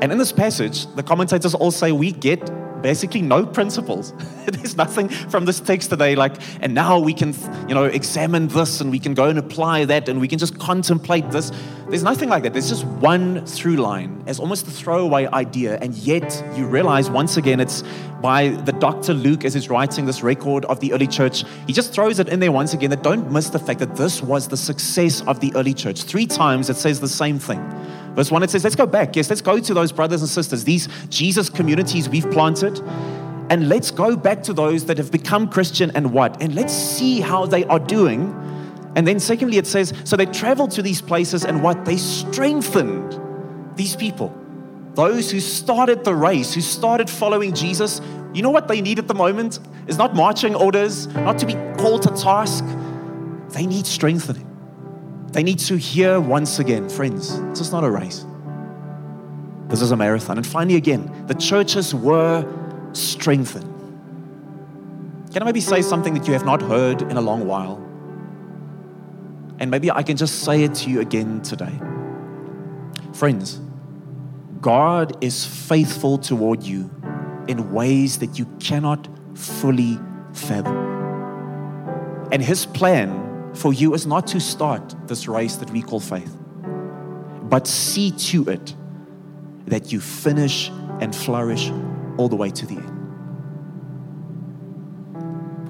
And 0.02 0.12
in 0.12 0.18
this 0.18 0.32
passage, 0.32 0.88
the 0.96 1.04
commentators 1.04 1.54
all 1.54 1.72
say 1.72 1.92
we 1.92 2.12
get 2.12 2.50
basically 2.82 3.22
no 3.22 3.46
principles. 3.46 4.14
There's 4.46 4.76
nothing 4.76 5.10
from 5.10 5.46
this 5.46 5.60
text 5.60 5.90
today 5.90 6.16
like, 6.16 6.36
and 6.62 6.74
now 6.74 7.00
we 7.00 7.14
can, 7.14 7.34
you 7.68 7.76
know, 7.76 7.86
examine 7.86 8.48
this 8.48 8.82
and 8.82 8.92
we 8.92 9.00
can 9.00 9.14
go 9.14 9.30
and 9.30 9.38
apply 9.38 9.86
that 9.86 10.10
and 10.10 10.20
we 10.20 10.28
can 10.28 10.40
just 10.40 10.60
contemplate 10.60 11.30
this. 11.32 11.52
There's 11.90 12.04
nothing 12.04 12.30
like 12.30 12.44
that. 12.44 12.54
There's 12.54 12.70
just 12.70 12.86
one 12.86 13.46
through 13.46 13.76
line 13.76 14.24
as 14.26 14.40
almost 14.40 14.68
a 14.68 14.72
throwaway 14.72 15.28
idea. 15.28 15.78
And 15.82 15.94
yet 15.96 16.44
you 16.56 16.66
realize 16.66 17.10
once 17.10 17.38
again 17.38 17.60
it's 17.60 17.84
by 18.22 18.50
the 18.50 18.72
Dr. 18.72 19.14
Luke 19.14 19.44
as 19.44 19.56
he's 19.56 19.70
writing 19.70 20.06
this 20.06 20.24
record 20.24 20.64
of 20.66 20.80
the 20.80 20.94
early 20.94 21.08
church. 21.08 21.44
He 21.68 21.74
just 21.74 21.94
throws 21.94 22.20
it 22.20 22.30
in 22.30 22.40
there 22.40 22.52
once 22.52 22.74
again 22.74 22.92
that 22.92 23.04
don't 23.04 23.32
miss 23.32 23.50
the 23.50 23.60
fact 23.60 23.80
that 23.80 23.96
this 23.96 24.22
was 24.22 24.48
the 24.48 24.58
success 24.58 25.22
of 25.22 25.40
the 25.40 25.52
early 25.56 25.74
church. 25.74 26.04
Three 26.04 26.28
times 26.28 26.70
it 26.70 26.78
says 26.78 27.00
the 27.00 27.10
same 27.10 27.40
thing. 27.40 27.60
Verse 28.15 28.30
1, 28.30 28.44
it 28.44 28.50
says, 28.50 28.63
Let's 28.63 28.75
go 28.75 28.86
back. 28.86 29.15
Yes, 29.15 29.30
let's 29.30 29.41
go 29.41 29.60
to 29.60 29.74
those 29.74 29.91
brothers 29.91 30.22
and 30.22 30.30
sisters, 30.30 30.63
these 30.63 30.88
Jesus 31.10 31.50
communities 31.50 32.10
we've 32.10 32.30
planted, 32.32 32.80
and 33.50 33.70
let's 33.70 33.91
go 33.91 34.15
back 34.15 34.44
to 34.44 34.53
those 34.53 34.86
that 34.86 34.98
have 34.98 35.12
become 35.12 35.50
Christian 35.50 35.91
and 35.96 36.13
what? 36.13 36.41
And 36.41 36.56
let's 36.56 36.74
see 36.74 37.20
how 37.20 37.46
they 37.46 37.65
are 37.65 37.80
doing. 37.80 38.34
And 38.96 39.08
then, 39.08 39.20
secondly, 39.20 39.58
it 39.58 39.68
says, 39.68 39.94
So 40.03 40.18
they 40.18 40.25
traveled 40.25 40.72
to 40.72 40.82
these 40.82 41.01
places 41.01 41.46
and 41.46 41.63
what? 41.63 41.86
They 41.86 41.98
strengthened 41.98 43.20
these 43.75 43.96
people. 43.96 44.38
Those 44.94 45.32
who 45.32 45.39
started 45.39 46.03
the 46.03 46.13
race, 46.13 46.53
who 46.53 46.62
started 46.62 47.10
following 47.10 47.53
Jesus, 47.53 48.01
you 48.34 48.41
know 48.41 48.50
what 48.50 48.68
they 48.68 48.82
need 48.82 49.00
at 49.00 49.08
the 49.08 49.13
moment? 49.13 49.60
Is 49.88 49.98
not 49.98 50.15
marching 50.15 50.53
orders, 50.53 51.08
not 51.08 51.38
to 51.39 51.46
be 51.46 51.53
called 51.82 52.03
to 52.03 52.10
task. 52.10 52.65
They 53.50 53.65
need 53.65 53.86
strengthening. 53.86 54.50
They 55.32 55.44
need 55.44 55.60
to 55.60 55.78
hear 55.78 56.20
once 56.20 56.60
again, 56.60 56.90
friends, 56.90 57.40
this 57.50 57.62
is 57.62 57.72
not 57.72 57.84
a 57.84 57.90
race. 57.90 58.26
This 59.68 59.82
is 59.82 59.92
a 59.92 59.96
marathon. 59.96 60.38
And 60.38 60.46
finally, 60.46 60.76
again, 60.76 61.26
the 61.28 61.34
churches 61.34 61.96
were 61.96 62.46
strengthened. 62.92 63.70
Can 65.32 65.42
I 65.42 65.46
maybe 65.46 65.62
say 65.62 65.82
something 65.82 66.14
that 66.16 66.28
you 66.28 66.34
have 66.34 66.44
not 66.44 66.62
heard 66.62 67.02
in 67.04 67.16
a 67.16 67.22
long 67.22 67.48
while? 67.48 67.78
And 69.60 69.72
maybe 69.72 69.90
I 69.90 70.04
can 70.04 70.18
just 70.18 70.44
say 70.44 70.64
it 70.64 70.76
to 70.76 70.90
you 70.90 71.00
again 71.00 71.42
today. 71.42 71.80
Friends, 73.14 73.62
God 74.60 75.24
is 75.24 75.46
faithful 75.46 76.18
toward 76.18 76.64
you 76.64 76.90
in 77.48 77.72
ways 77.72 78.20
that 78.20 78.38
you 78.38 78.46
cannot 78.60 79.08
fully 79.34 79.98
fathom. 80.34 80.76
And 82.34 82.42
His 82.42 82.66
plan 82.66 83.31
for 83.62 83.74
you 83.74 83.94
is 83.94 84.08
not 84.08 84.25
to 84.25 84.39
start 84.39 84.96
this 85.08 85.27
race 85.27 85.58
that 85.58 85.70
we 85.70 85.84
call 85.84 86.00
faith, 86.00 86.36
but 87.44 87.68
see 87.68 88.10
to 88.12 88.50
it 88.50 88.74
that 89.68 89.91
you 89.91 90.01
finish 90.01 90.70
and 91.00 91.15
flourish 91.15 91.70
all 92.18 92.27
the 92.27 92.36
way 92.36 92.50
to 92.50 92.65
the 92.65 92.75
end. 92.75 92.98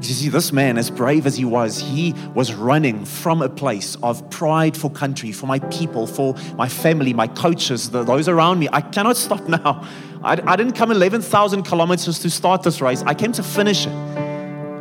You 0.01 0.15
see, 0.15 0.29
this 0.29 0.51
man, 0.51 0.77
as 0.77 0.89
brave 0.89 1.27
as 1.27 1.35
he 1.35 1.45
was, 1.45 1.79
he 1.79 2.13
was 2.33 2.53
running 2.53 3.05
from 3.05 3.41
a 3.41 3.49
place 3.49 3.95
of 4.01 4.27
pride 4.29 4.75
for 4.75 4.89
country, 4.89 5.31
for 5.31 5.45
my 5.45 5.59
people, 5.59 6.07
for 6.07 6.33
my 6.55 6.67
family, 6.67 7.13
my 7.13 7.27
coaches, 7.27 7.91
the, 7.91 8.03
those 8.03 8.27
around 8.27 8.59
me. 8.59 8.67
I 8.73 8.81
cannot 8.81 9.15
stop 9.15 9.47
now. 9.47 9.87
I, 10.23 10.41
I 10.45 10.55
didn't 10.55 10.73
come 10.73 10.91
11,000 10.91 11.63
kilometers 11.63 12.19
to 12.19 12.29
start 12.29 12.63
this 12.63 12.81
race, 12.81 13.03
I 13.03 13.13
came 13.13 13.31
to 13.33 13.43
finish 13.43 13.85
it. 13.85 14.10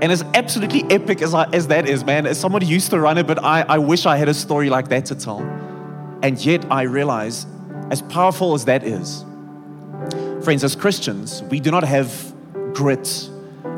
And 0.03 0.11
as 0.11 0.23
absolutely 0.35 0.85
epic 0.85 1.21
as, 1.21 1.35
I, 1.35 1.45
as 1.53 1.69
that 1.69 1.89
is, 1.89 2.05
man, 2.05 2.27
as 2.27 2.41
somebody 2.41 2.65
used 2.65 2.91
to 2.91 3.01
run 3.01 3.19
it, 3.19 3.27
but 3.27 3.43
I, 3.45 3.63
I 3.63 3.79
wish 3.79 4.07
I 4.07 4.17
had 4.17 4.29
a 4.29 4.35
story 4.35 4.71
like 4.71 4.89
that 4.89 5.07
to 5.07 5.15
tell. 5.15 5.41
And 6.23 6.39
yet 6.45 6.65
I 6.71 6.83
realize, 6.83 7.47
as 7.91 8.01
powerful 8.03 8.55
as 8.55 8.65
that 8.65 8.83
is, 8.83 9.25
friends, 10.43 10.65
as 10.65 10.75
Christians, 10.75 11.43
we 11.45 11.61
do 11.61 11.71
not 11.71 11.85
have 11.85 12.35
grit 12.73 13.29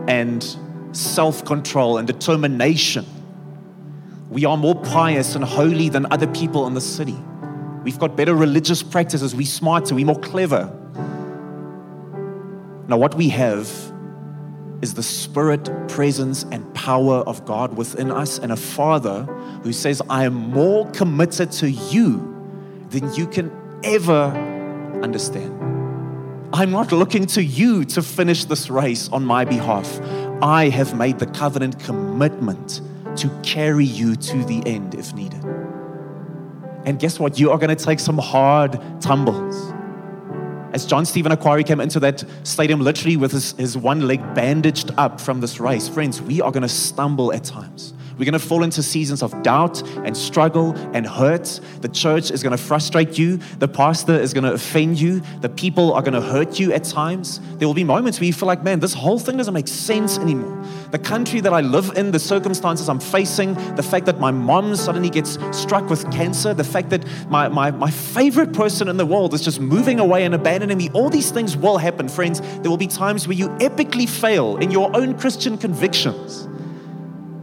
and 0.07 0.45
self 0.93 1.45
control 1.45 1.99
and 1.99 2.07
determination. 2.07 3.05
We 4.31 4.45
are 4.45 4.57
more 4.57 4.77
pious 4.77 5.35
and 5.35 5.45
holy 5.45 5.89
than 5.89 6.11
other 6.13 6.27
people 6.29 6.67
in 6.67 6.75
the 6.75 6.81
city. 6.81 7.17
We've 7.83 7.99
got 7.99 8.17
better 8.17 8.35
religious 8.35 8.83
practices. 8.83 9.35
We're 9.35 9.47
smarter. 9.47 9.95
We're 9.95 10.07
more 10.07 10.21
clever. 10.21 10.73
Now, 12.87 12.97
what 12.97 13.15
we 13.15 13.29
have 13.31 13.92
is 14.83 14.95
the 14.95 15.03
spirit, 15.03 15.71
presence, 15.89 16.45
and 16.51 16.75
power 16.75 17.19
of 17.19 17.45
God 17.47 17.77
within 17.77 18.11
us, 18.11 18.39
and 18.39 18.53
a 18.53 18.57
Father 18.57 19.23
who 19.63 19.73
says, 19.73 20.03
I 20.11 20.25
am 20.25 20.35
more 20.35 20.91
committed 20.91 21.53
to 21.53 21.71
you 21.71 22.29
than 22.91 23.15
you 23.15 23.27
can 23.27 23.51
ever 23.85 24.25
understand. 25.03 25.59
I'm 26.53 26.71
not 26.71 26.93
looking 26.93 27.27
to 27.29 27.43
you 27.43 27.85
to 27.87 28.03
finish 28.03 28.45
this 28.45 28.69
race 28.69 29.09
on 29.09 29.25
my 29.25 29.45
behalf. 29.45 30.01
I 30.43 30.69
have 30.69 30.97
made 30.97 31.19
the 31.19 31.27
covenant 31.27 31.79
commitment 31.79 32.83
to 33.17 33.31
carry 33.43 33.85
you 33.85 34.17
to 34.17 34.45
the 34.45 34.63
end 34.67 34.95
if 34.95 35.15
needed. 35.15 35.43
And 36.85 36.99
guess 36.99 37.21
what? 37.21 37.39
You 37.39 37.53
are 37.53 37.59
going 37.59 37.75
to 37.75 37.85
take 37.85 38.01
some 38.01 38.19
hard 38.19 38.73
tumbles 39.01 39.73
as 40.73 40.87
John 40.87 41.05
Stephen 41.05 41.33
Akhwari 41.33 41.67
came 41.67 41.81
into 41.81 42.01
that 42.01 42.25
stadium 42.45 42.81
literally 42.81 43.17
with 43.17 43.33
his, 43.33 43.53
his 43.53 43.77
one 43.77 44.07
leg 44.07 44.21
bandaged 44.35 44.91
up 44.97 45.21
from 45.21 45.41
this 45.41 45.61
race, 45.61 45.89
friends, 45.89 46.21
we 46.21 46.41
are 46.41 46.51
going 46.51 46.63
to 46.63 46.69
stumble 46.69 47.33
at 47.33 47.45
times. 47.45 47.95
We're 48.19 48.25
going 48.25 48.33
to 48.33 48.39
fall 48.39 48.63
into 48.63 48.83
seasons 48.83 49.23
of 49.23 49.43
doubt 49.43 49.83
and 49.99 50.17
struggle 50.17 50.73
and 50.95 51.07
hurt. 51.07 51.61
The 51.81 51.89
church 51.89 52.31
is 52.31 52.43
going 52.43 52.57
to 52.57 52.63
frustrate 52.63 53.19
you. 53.19 53.39
The 53.59 53.69
pastor 53.69 54.15
is 54.15 54.33
going 54.33 54.45
to 54.45 54.53
offend 54.53 55.01
you. 55.01 55.21
The 55.41 55.49
people 55.49 55.93
are 55.93 56.03
going 56.03 56.15
to 56.15 56.21
hurt 56.21 56.61
you 56.61 56.73
at 56.73 56.85
times. 56.85 57.41
There 57.59 57.67
will 57.67 57.75
be 57.75 57.85
moments 57.85 58.21
where 58.21 58.27
you 58.27 58.33
feel 58.33 58.47
like, 58.47 58.63
man, 58.63 58.81
this 58.81 58.95
whole 58.95 59.19
thing 59.19 59.37
doesn't 59.37 59.55
make 59.55 59.69
sense 59.69 60.19
anymore. 60.19 60.65
The 60.91 60.99
country 60.99 61.41
that 61.41 61.53
I 61.53 61.61
live 61.61 61.97
in, 61.97 62.11
the 62.11 62.19
circumstances 62.19 62.89
I'm 62.89 63.01
facing, 63.01 63.55
the 63.77 63.83
fact 63.83 64.07
that 64.07 64.21
my 64.21 64.31
mom 64.31 64.77
suddenly 64.77 65.11
gets 65.11 65.39
struck 65.51 65.89
with 65.89 66.11
cancer, 66.13 66.53
the 66.55 66.65
fact 66.65 66.91
that 66.91 67.05
my, 67.31 67.49
my, 67.49 67.71
my 67.71 67.91
favorite 67.91 68.53
person 68.53 68.89
in 68.89 68.97
the 68.97 69.07
world 69.07 69.33
is 69.35 69.43
just 69.43 69.61
moving 69.61 69.99
away 70.01 70.25
and 70.25 70.35
abandoning 70.35 70.77
me, 70.77 70.91
all 70.91 71.09
these 71.09 71.31
things 71.31 71.57
will 71.57 71.79
happen, 71.79 72.09
friends. 72.09 72.41
There 72.61 72.71
will 72.71 72.77
be 72.77 72.87
times 72.87 73.27
where 73.27 73.37
you 73.37 73.49
epically 73.59 74.09
fail 74.09 74.59
in 74.59 74.71
your 74.71 74.95
own 74.95 75.19
Christian 75.19 75.57
convictions. 75.57 76.49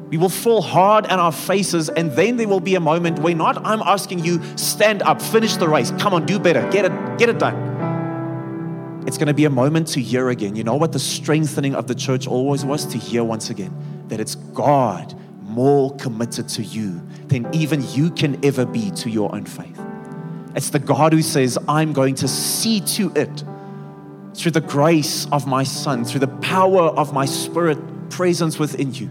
We 0.09 0.17
will 0.17 0.29
fall 0.29 0.63
hard 0.63 1.05
on 1.05 1.19
our 1.19 1.31
faces, 1.31 1.89
and 1.89 2.11
then 2.13 2.37
there 2.37 2.47
will 2.47 2.59
be 2.59 2.73
a 2.73 2.79
moment 2.79 3.19
where 3.19 3.35
not 3.35 3.63
I'm 3.63 3.81
asking 3.81 4.25
you, 4.25 4.41
stand 4.57 5.03
up, 5.03 5.21
finish 5.21 5.55
the 5.55 5.67
race, 5.67 5.91
come 5.99 6.15
on, 6.15 6.25
do 6.25 6.39
better, 6.39 6.67
get 6.71 6.85
it, 6.85 7.17
get 7.19 7.29
it 7.29 7.37
done. 7.37 9.03
It's 9.05 9.17
going 9.17 9.27
to 9.27 9.35
be 9.35 9.45
a 9.45 9.49
moment 9.51 9.87
to 9.89 10.01
hear 10.01 10.29
again. 10.29 10.55
You 10.55 10.63
know 10.63 10.75
what 10.75 10.93
the 10.93 10.99
strengthening 10.99 11.75
of 11.75 11.87
the 11.87 11.95
church 11.95 12.27
always 12.27 12.65
was? 12.65 12.85
To 12.87 12.97
hear 12.97 13.23
once 13.23 13.49
again 13.49 13.73
that 14.07 14.19
it's 14.19 14.35
God 14.35 15.15
more 15.43 15.95
committed 15.97 16.47
to 16.49 16.63
you 16.63 17.01
than 17.27 17.47
even 17.53 17.87
you 17.89 18.09
can 18.09 18.43
ever 18.43 18.65
be 18.65 18.91
to 18.91 19.09
your 19.09 19.33
own 19.33 19.45
faith. 19.45 19.79
It's 20.55 20.71
the 20.71 20.79
God 20.79 21.13
who 21.13 21.21
says, 21.21 21.57
I'm 21.67 21.93
going 21.93 22.15
to 22.15 22.27
see 22.27 22.81
to 22.81 23.11
it 23.15 23.43
through 24.33 24.51
the 24.51 24.61
grace 24.61 25.27
of 25.31 25.45
my 25.45 25.63
Son, 25.63 26.03
through 26.03 26.21
the 26.21 26.27
power 26.27 26.81
of 26.81 27.13
my 27.13 27.25
Spirit 27.25 27.77
presence 28.09 28.57
within 28.57 28.93
you 28.93 29.09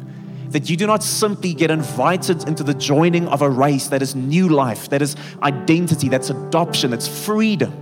that 0.51 0.71
you 0.71 0.77
do 0.77 0.87
not 0.87 1.03
simply 1.03 1.53
get 1.53 1.71
invited 1.71 2.49
into 2.49 2.63
the 2.63 2.75
joining 2.75 3.29
of 3.29 3.43
a 3.43 3.51
race 3.51 3.89
that 3.89 4.01
is 4.01 4.15
new 4.15 4.49
life, 4.49 4.89
that 4.91 5.03
is 5.03 5.17
identity, 5.43 6.09
that's 6.09 6.31
adoption, 6.31 6.91
that's 6.91 7.07
freedom, 7.07 7.73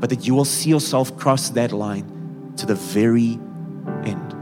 but 0.00 0.10
that 0.10 0.26
you 0.26 0.34
will 0.34 0.44
see 0.44 0.70
yourself 0.70 1.16
cross 1.16 1.50
that 1.50 1.72
line 1.72 2.52
to 2.56 2.66
the 2.66 2.74
very 2.74 3.38
end. 4.04 4.32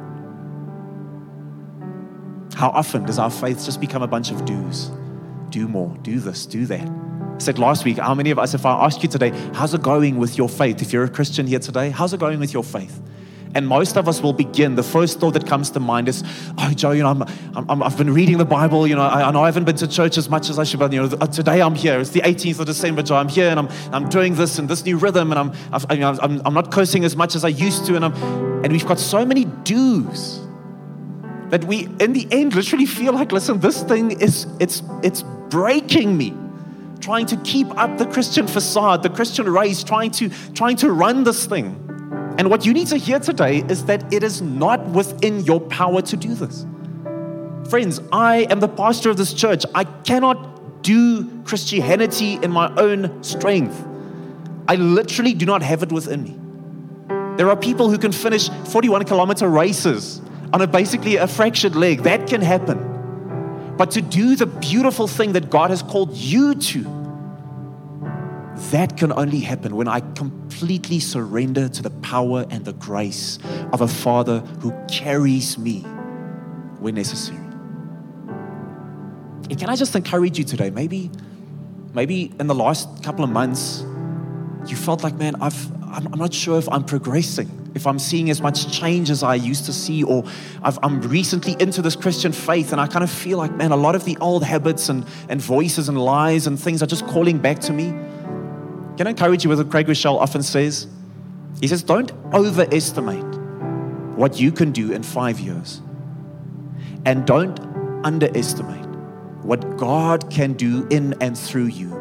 How 2.54 2.68
often 2.71 3.04
does 3.04 3.18
our 3.18 3.30
faith 3.30 3.64
just 3.64 3.80
become 3.80 4.02
a 4.02 4.06
bunch 4.06 4.30
of 4.30 4.44
do's? 4.44 4.90
Do 5.50 5.66
more, 5.66 5.97
do 6.02 6.21
this, 6.21 6.47
do 6.47 6.66
that. 6.66 6.88
I 6.88 7.38
said 7.38 7.59
last 7.59 7.85
week, 7.85 7.99
how 7.99 8.14
many 8.14 8.30
of 8.30 8.38
us, 8.38 8.54
if 8.54 8.64
I 8.64 8.85
ask 8.85 9.02
you 9.02 9.09
today, 9.09 9.30
how's 9.54 9.75
it 9.75 9.82
going 9.82 10.18
with 10.18 10.38
your 10.38 10.49
faith? 10.49 10.80
If 10.80 10.92
you're 10.92 11.04
a 11.04 11.11
Christian 11.11 11.47
here 11.49 11.59
today, 11.59 11.90
how's 11.90 12.12
it 12.12 12.21
going 12.21 12.38
with 12.38 12.52
your 12.52 12.62
faith? 12.62 13.02
And 13.54 13.68
most 13.68 13.97
of 13.97 14.09
us 14.09 14.23
will 14.23 14.32
begin. 14.32 14.76
The 14.76 14.82
first 14.82 15.21
thought 15.21 15.32
that 15.32 15.47
comes 15.47 15.71
to 15.71 15.80
mind 15.80 16.09
is, 16.09 16.25
oh, 16.59 16.73
Joe, 16.75 16.92
you 16.92 17.02
know, 17.02 17.26
I'm, 17.54 17.82
I've 17.82 17.99
been 17.99 18.12
reading 18.12 18.38
the 18.38 18.44
Bible. 18.44 18.87
You 18.87 18.97
know, 18.97 19.02
I, 19.02 19.28
I, 19.28 19.30
know 19.30 19.42
I 19.42 19.47
haven't 19.47 19.64
been 19.64 19.76
to 19.76 19.88
church 19.88 20.16
as 20.16 20.28
much 20.28 20.49
as 20.49 20.59
I 20.59 20.64
should, 20.64 20.80
but, 20.80 20.92
you 20.92 21.02
know, 21.02 21.16
uh, 21.21 21.26
today 21.26 21.61
I'm 21.61 21.75
here. 21.75 22.00
It's 22.00 22.11
the 22.11 22.23
18th 22.23 22.61
of 22.61 22.66
December, 22.66 23.02
Joe. 23.02 23.16
I'm 23.16 23.28
here 23.28 23.50
and 23.50 23.59
I'm, 23.59 23.68
I'm 23.92 24.09
doing 24.09 24.35
this 24.35 24.59
and 24.59 24.68
this 24.68 24.85
new 24.85 24.97
rhythm 24.97 25.32
and 25.32 25.38
I'm, 25.38 25.52
I've, 25.73 25.85
you 25.90 25.99
know, 25.99 26.18
I'm, 26.23 26.40
I'm 26.47 26.54
not 26.54 26.73
cursing 26.73 27.04
as 27.04 27.14
much 27.14 27.35
as 27.35 27.44
I 27.44 27.49
used 27.49 27.85
to. 27.87 27.97
And, 27.97 28.06
I'm, 28.06 28.14
and 28.64 28.73
we've 28.73 28.87
got 28.87 28.99
so 28.99 29.25
many 29.25 29.44
do's 29.44 30.40
that 31.50 31.64
we, 31.64 31.88
in 32.00 32.14
the 32.14 32.26
end, 32.30 32.54
literally 32.54 32.87
feel 32.87 33.12
like, 33.12 33.32
listen, 33.32 33.61
this 33.61 33.82
thing 33.82 34.12
is, 34.12 34.47
it's, 34.59 34.82
it's 35.02 35.23
breaking 35.50 36.16
me 36.16 36.35
trying 37.02 37.26
to 37.26 37.37
keep 37.38 37.66
up 37.76 37.99
the 37.99 38.06
Christian 38.06 38.47
facade, 38.47 39.02
the 39.02 39.11
Christian 39.11 39.47
race, 39.47 39.85
trying 39.85 40.12
to, 40.12 40.30
trying 40.54 40.76
to 40.76 40.90
run 40.90 41.25
this 41.25 41.44
thing. 41.44 41.91
And 42.38 42.50
what 42.50 42.64
you 42.64 42.72
need 42.72 42.88
to 42.88 42.96
hear 42.96 43.18
today 43.18 43.58
is 43.68 43.84
that 43.86 44.12
it 44.12 44.22
is 44.22 44.40
not 44.42 44.84
within 44.88 45.40
your 45.40 45.60
power 45.60 46.02
to 46.02 46.16
do 46.16 46.34
this. 46.34 46.66
Friends, 47.68 48.00
I 48.12 48.46
am 48.50 48.60
the 48.60 48.68
pastor 48.68 49.10
of 49.10 49.16
this 49.16 49.32
church. 49.32 49.64
I 49.74 49.84
cannot 49.84 50.82
do 50.82 51.42
Christianity 51.42 52.38
in 52.42 52.50
my 52.50 52.74
own 52.76 53.22
strength. 53.22 53.84
I 54.68 54.76
literally 54.76 55.34
do 55.34 55.46
not 55.46 55.62
have 55.62 55.82
it 55.82 55.92
within 55.92 56.22
me. 56.22 56.38
There 57.36 57.48
are 57.48 57.56
people 57.56 57.90
who 57.90 57.98
can 57.98 58.12
finish 58.12 58.48
41 58.48 59.04
kilometer 59.04 59.48
races 59.48 60.20
on 60.52 60.60
a 60.60 60.66
basically 60.66 61.16
a 61.16 61.26
fractured 61.26 61.74
leg. 61.74 62.02
That 62.02 62.26
can 62.26 62.42
happen. 62.42 63.74
But 63.76 63.90
to 63.92 64.02
do 64.02 64.36
the 64.36 64.46
beautiful 64.46 65.08
thing 65.08 65.32
that 65.32 65.50
God 65.50 65.70
has 65.70 65.82
called 65.82 66.14
you 66.14 66.54
to, 66.54 67.01
that 68.56 68.97
can 68.97 69.12
only 69.12 69.40
happen 69.40 69.76
when 69.76 69.88
I 69.88 70.00
completely 70.00 71.00
surrender 71.00 71.68
to 71.68 71.82
the 71.82 71.90
power 71.90 72.44
and 72.50 72.64
the 72.64 72.75
grace 72.75 73.38
of 73.73 73.80
a 73.80 73.88
Father 73.88 74.40
who 74.61 74.73
carries 74.88 75.59
me 75.59 75.80
when 76.80 76.94
necessary. 76.94 77.38
And 79.50 79.59
can 79.59 79.68
I 79.68 79.76
just 79.76 79.94
encourage 79.94 80.38
you 80.38 80.44
today? 80.44 80.71
Maybe, 80.71 81.11
maybe 81.94 82.32
in 82.38 82.47
the 82.47 82.54
last 82.54 83.02
couple 83.02 83.25
of 83.25 83.30
months, 83.30 83.85
you 84.66 84.76
felt 84.76 85.02
like, 85.02 85.14
man, 85.14 85.35
I've, 85.40 85.71
I'm, 85.82 86.06
I'm 86.12 86.18
not 86.18 86.32
sure 86.32 86.59
if 86.59 86.68
I'm 86.68 86.85
progressing 86.85 87.62
if 87.75 87.87
I'm 87.87 87.99
seeing 87.99 88.30
as 88.30 88.40
much 88.40 88.73
change 88.73 89.11
as 89.11 89.23
I 89.23 89.35
used 89.35 89.64
to 89.66 89.73
see, 89.73 90.02
or 90.02 90.25
i 90.62 90.76
am 90.82 91.00
recently 91.02 91.56
into 91.59 91.82
this 91.82 91.97
Christian 91.97 92.32
faith 92.32 92.73
and 92.73 92.80
I 92.80 92.87
kind 92.87 93.02
of 93.02 93.11
feel 93.11 93.38
like, 93.38 93.54
man, 93.54 93.73
a 93.73 93.76
lot 93.76 93.94
of 93.94 94.04
the 94.04 94.16
old 94.18 94.44
habits 94.44 94.88
and, 94.88 95.06
and 95.28 95.40
voices 95.40 95.88
and 95.88 95.99
lies 95.99 96.47
and 96.47 96.59
things 96.59 96.82
are 96.82 96.87
just 96.87 97.06
calling 97.06 97.38
back 97.38 97.61
to 97.61 97.73
me. 97.73 97.94
Can 98.96 99.06
I 99.06 99.11
encourage 99.11 99.42
you 99.44 99.50
with 99.50 99.58
what 99.58 99.70
Craig 99.70 99.87
Groeschel 99.87 100.18
often 100.18 100.42
says? 100.42 100.87
He 101.61 101.68
says, 101.68 101.82
don't 101.82 102.12
overestimate 102.34 103.25
what 104.16 104.38
you 104.38 104.52
can 104.52 104.72
do 104.72 104.92
in 104.92 105.02
five 105.02 105.40
years. 105.40 105.80
And 107.04 107.26
don't 107.26 107.58
underestimate 108.04 108.84
what 109.42 109.76
God 109.76 110.30
can 110.30 110.52
do 110.52 110.87
in 110.90 111.14
and 111.20 111.37
through 111.37 111.66
you 111.66 111.92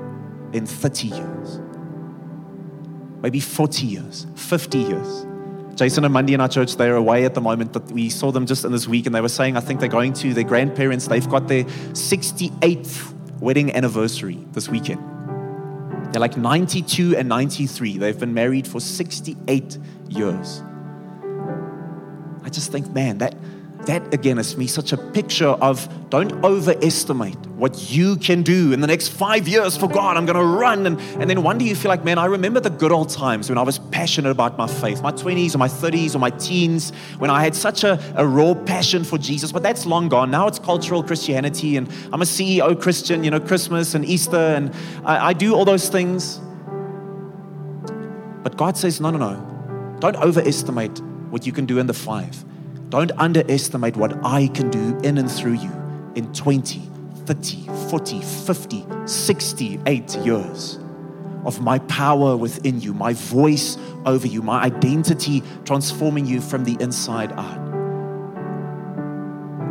in 0.54 0.66
30 0.66 1.08
years, 1.08 1.60
maybe 3.22 3.40
40 3.40 3.88
years, 3.88 4.28
50 4.36 4.78
years. 4.78 5.26
Jason 5.76 6.04
and 6.04 6.14
Mandy 6.14 6.34
in 6.34 6.42
our 6.42 6.50
church, 6.50 6.76
they're 6.76 6.96
away 6.96 7.24
at 7.26 7.34
the 7.34 7.42
moment, 7.42 7.74
but 7.74 7.90
we 7.92 8.10
saw 8.10 8.32
them 8.32 8.46
just 8.46 8.66
in 8.66 8.72
this 8.72 8.88
week 8.88 9.06
and 9.06 9.16
they 9.16 9.22
were 9.22 9.30
saying, 9.30 9.58
I 9.58 9.62
think 9.62 9.80
they're 9.80 9.90
going 9.90 10.14
to 10.14 10.34
their 10.34 10.44
grandparents. 10.44 11.08
They've 11.08 11.28
got 11.28 11.48
their 11.48 11.64
68th 11.64 13.40
wedding 13.40 13.74
anniversary 13.74 14.46
this 14.52 14.70
weekend. 14.70 15.02
They're 16.12 16.20
like 16.20 16.36
92 16.36 17.16
and 17.16 17.30
93. 17.30 17.98
They've 17.98 18.20
been 18.20 18.34
married 18.34 18.68
for 18.68 18.82
68 18.82 19.78
years. 20.10 20.62
I 22.44 22.50
just 22.50 22.72
think, 22.72 22.92
man, 22.92 23.20
that 23.20 23.36
that 23.86 24.14
again 24.14 24.38
is 24.38 24.56
me 24.58 24.68
such 24.68 24.94
a 24.94 24.98
picture 24.98 25.48
of 25.48 25.88
don't 26.10 26.32
overestimate 26.44 27.38
what 27.62 27.92
you 27.92 28.16
can 28.18 28.44
do 28.44 28.74
in 28.74 28.82
the 28.82 28.88
next 28.88 29.08
five 29.08 29.48
years 29.48 29.78
for 29.78 29.88
God. 29.88 30.18
I'm 30.18 30.26
going 30.26 30.38
to 30.38 30.44
run. 30.44 30.86
And, 30.86 31.00
and 31.22 31.30
then 31.30 31.42
one 31.42 31.58
day 31.58 31.66
you 31.66 31.76
feel 31.76 31.90
like, 31.90 32.04
man, 32.04 32.18
I 32.18 32.26
remember 32.26 32.60
the 32.60 32.70
good 32.70 32.92
old 32.92 33.10
times 33.10 33.50
when 33.50 33.58
I 33.58 33.62
was 33.62 33.80
passionate 33.80 34.30
about 34.30 34.58
my 34.58 34.68
faith, 34.68 35.02
my 35.02 35.12
20s 35.12 35.56
or 35.56 35.58
my 35.58 35.68
30s 35.68 36.14
or 36.14 36.20
my 36.20 36.32
teens, 36.32 36.92
when 37.18 37.30
I 37.30 37.42
had 37.42 37.56
such 37.56 37.84
a, 37.84 38.00
a 38.16 38.26
raw 38.26 38.54
passion 38.54 39.04
for 39.04 39.18
Jesus. 39.18 39.52
But 39.52 39.64
that's 39.64 39.86
long 39.86 40.10
gone. 40.10 40.30
Now 40.32 40.48
it's 40.48 40.60
cultural 40.60 41.02
Christianity. 41.02 41.78
And 41.78 41.88
I'm 42.12 42.22
a 42.22 42.26
CEO 42.26 42.80
Christian, 42.80 43.24
you 43.24 43.32
know, 43.32 43.40
Christmas 43.40 43.96
and 43.96 44.04
Easter. 44.04 44.38
And 44.38 44.74
I, 45.06 45.30
I 45.30 45.34
do 45.34 45.56
all 45.56 45.66
those 45.66 45.88
things. 45.88 46.40
But 48.44 48.58
God 48.58 48.76
says, 48.76 49.00
no, 49.00 49.12
no, 49.12 49.18
no. 49.18 49.98
Don't 50.00 50.18
overestimate 50.18 51.00
what 51.30 51.46
you 51.46 51.54
can 51.54 51.66
do 51.66 51.80
in 51.80 51.88
the 51.88 51.94
five. 51.94 52.44
Don't 52.92 53.12
underestimate 53.18 53.96
what 53.96 54.14
I 54.22 54.48
can 54.48 54.70
do 54.70 55.00
in 55.02 55.18
and 55.18 55.32
through 55.32 55.54
you 55.54 55.72
in 56.16 56.30
20, 56.34 56.82
30, 57.26 57.68
40, 57.90 58.22
50, 58.22 58.86
68 59.06 60.16
years 60.18 60.78
of 61.46 61.62
my 61.62 61.80
power 61.80 62.36
within 62.36 62.82
you, 62.82 62.94
my 62.94 63.14
voice 63.14 63.78
over 64.06 64.28
you, 64.28 64.42
my 64.42 64.62
identity 64.64 65.42
transforming 65.64 66.26
you 66.26 66.42
from 66.42 66.66
the 66.66 66.76
inside 66.82 67.32
out. 67.32 67.72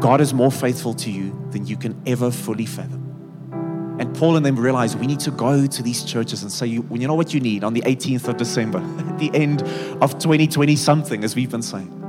God 0.00 0.23
is 0.23 0.33
more 0.33 0.50
faithful 0.50 0.95
to 0.95 1.11
you 1.11 1.39
than 1.50 1.67
you 1.67 1.77
can 1.77 2.00
ever 2.07 2.31
fully 2.31 2.65
fathom. 2.65 3.99
And 4.00 4.17
Paul 4.17 4.39
and 4.39 4.47
them 4.47 4.59
realized 4.59 4.99
we 4.99 5.07
need 5.07 5.21
to 5.21 5.31
go 5.31 5.67
to 5.67 5.83
these 5.83 6.05
churches 6.05 6.41
and 6.41 6.50
say, 6.50 6.69
you, 6.69 6.89
you 6.91 7.06
know 7.06 7.17
what 7.17 7.35
you 7.35 7.41
need 7.41 7.65
on 7.65 7.75
the 7.75 7.83
18th 7.83 8.28
of 8.28 8.39
December, 8.39 8.78
at 8.78 9.19
the 9.19 9.30
end 9.35 9.61
of 10.00 10.19
2020 10.19 10.75
something, 10.75 11.23
as 11.23 11.37
we've 11.37 11.50
been 11.50 11.61
saying 11.61 12.00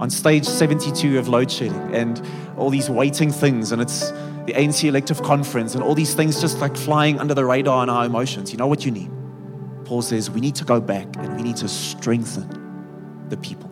on 0.00 0.10
stage 0.10 0.44
72 0.44 1.18
of 1.18 1.28
load 1.28 1.50
shedding 1.50 1.94
and 1.94 2.22
all 2.56 2.70
these 2.70 2.88
waiting 2.88 3.30
things, 3.30 3.72
and 3.72 3.82
it's 3.82 4.10
the 4.46 4.54
ANC 4.54 4.88
elective 4.88 5.22
conference, 5.22 5.74
and 5.74 5.82
all 5.82 5.94
these 5.94 6.14
things 6.14 6.40
just 6.40 6.58
like 6.60 6.76
flying 6.76 7.18
under 7.18 7.34
the 7.34 7.44
radar 7.44 7.82
in 7.82 7.88
our 7.88 8.06
emotions. 8.06 8.52
You 8.52 8.58
know 8.58 8.66
what 8.66 8.84
you 8.84 8.90
need? 8.90 9.10
Paul 9.84 10.02
says 10.02 10.30
we 10.30 10.40
need 10.40 10.54
to 10.56 10.64
go 10.64 10.80
back 10.80 11.06
and 11.16 11.36
we 11.36 11.42
need 11.42 11.56
to 11.56 11.68
strengthen 11.68 12.46
the 13.28 13.36
people. 13.36 13.70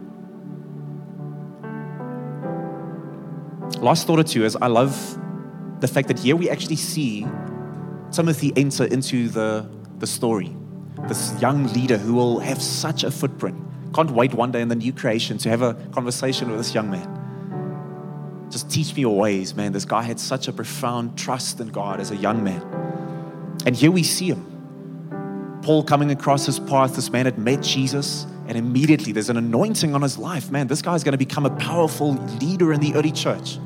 Last 3.83 4.07
thought 4.07 4.19
or 4.19 4.25
two 4.25 4.45
is 4.45 4.57
I 4.57 4.69
love 4.69 5.19
the 5.81 5.89
fact 5.89 6.09
that 6.09 6.19
here 6.19 6.35
we 6.35 6.49
actually 6.49 6.77
see 6.77 7.27
Timothy 8.11 8.53
enter 8.57 8.85
into 8.87 9.29
the, 9.29 9.69
the 9.99 10.07
story. 10.07 10.57
This 11.07 11.39
young 11.41 11.71
leader 11.75 11.99
who 11.99 12.15
will 12.15 12.39
have 12.41 12.63
such 12.63 13.05
a 13.05 13.11
footprint 13.11 13.63
can't 13.97 14.11
wait 14.11 14.35
one 14.35 14.53
day 14.53 14.61
in 14.61 14.69
the 14.69 14.77
new 14.77 14.93
creation 14.93 15.39
to 15.39 15.49
have 15.49 15.63
a 15.63 15.73
conversation 15.91 16.51
with 16.51 16.59
this 16.59 16.75
young 16.75 16.91
man. 16.91 18.47
Just 18.51 18.71
teach 18.71 18.95
me 18.95 19.01
your 19.01 19.17
ways, 19.17 19.55
man. 19.55 19.73
This 19.73 19.87
guy 19.87 20.03
had 20.03 20.21
such 20.21 20.49
a 20.49 20.53
profound 20.53 21.17
trust 21.17 21.61
in 21.61 21.69
God 21.69 21.99
as 21.99 22.11
a 22.11 22.17
young 22.17 22.45
man. 22.45 22.61
And 23.65 23.75
here 23.75 23.91
we 23.91 24.03
see 24.03 24.27
him. 24.27 25.61
Paul 25.63 25.83
coming 25.83 26.11
across 26.11 26.45
his 26.45 26.59
path, 26.61 26.95
this 26.95 27.11
man 27.11 27.25
had 27.25 27.39
met 27.39 27.63
Jesus, 27.63 28.27
and 28.47 28.59
immediately 28.59 29.13
there's 29.13 29.31
an 29.31 29.39
anointing 29.39 29.95
on 29.95 30.03
his 30.03 30.19
life. 30.19 30.51
Man, 30.51 30.67
this 30.67 30.83
guy's 30.83 31.03
going 31.03 31.13
to 31.13 31.19
become 31.19 31.47
a 31.47 31.57
powerful 31.57 32.17
leader 32.39 32.75
in 32.75 32.81
the 32.81 32.95
early 32.97 33.13
church. 33.13 33.59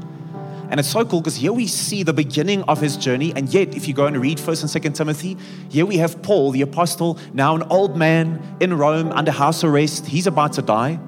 And 0.70 0.78
it's 0.78 0.88
so 0.88 1.04
cool 1.04 1.20
because 1.20 1.35
here 1.35 1.52
we 1.52 1.66
see 1.66 2.04
the 2.04 2.12
beginning 2.12 2.62
of 2.62 2.80
his 2.80 2.96
journey. 2.96 3.33
And 3.35 3.52
yet, 3.52 3.74
if 3.74 3.88
you 3.88 3.94
go 3.94 4.06
and 4.06 4.16
read 4.16 4.38
1st 4.38 4.74
and 4.74 4.85
2nd 4.85 4.94
Timothy, 4.94 5.37
here 5.68 5.85
we 5.85 5.96
have 5.96 6.22
Paul, 6.22 6.52
the 6.52 6.62
apostle, 6.62 7.18
now 7.35 7.56
an 7.56 7.64
old 7.64 7.96
man 7.96 8.40
in 8.61 8.78
Rome 8.78 9.11
under 9.11 9.33
house 9.33 9.64
arrest. 9.64 10.06
He's 10.06 10.28
about 10.28 10.52
to 10.54 10.62
die. 10.62 11.00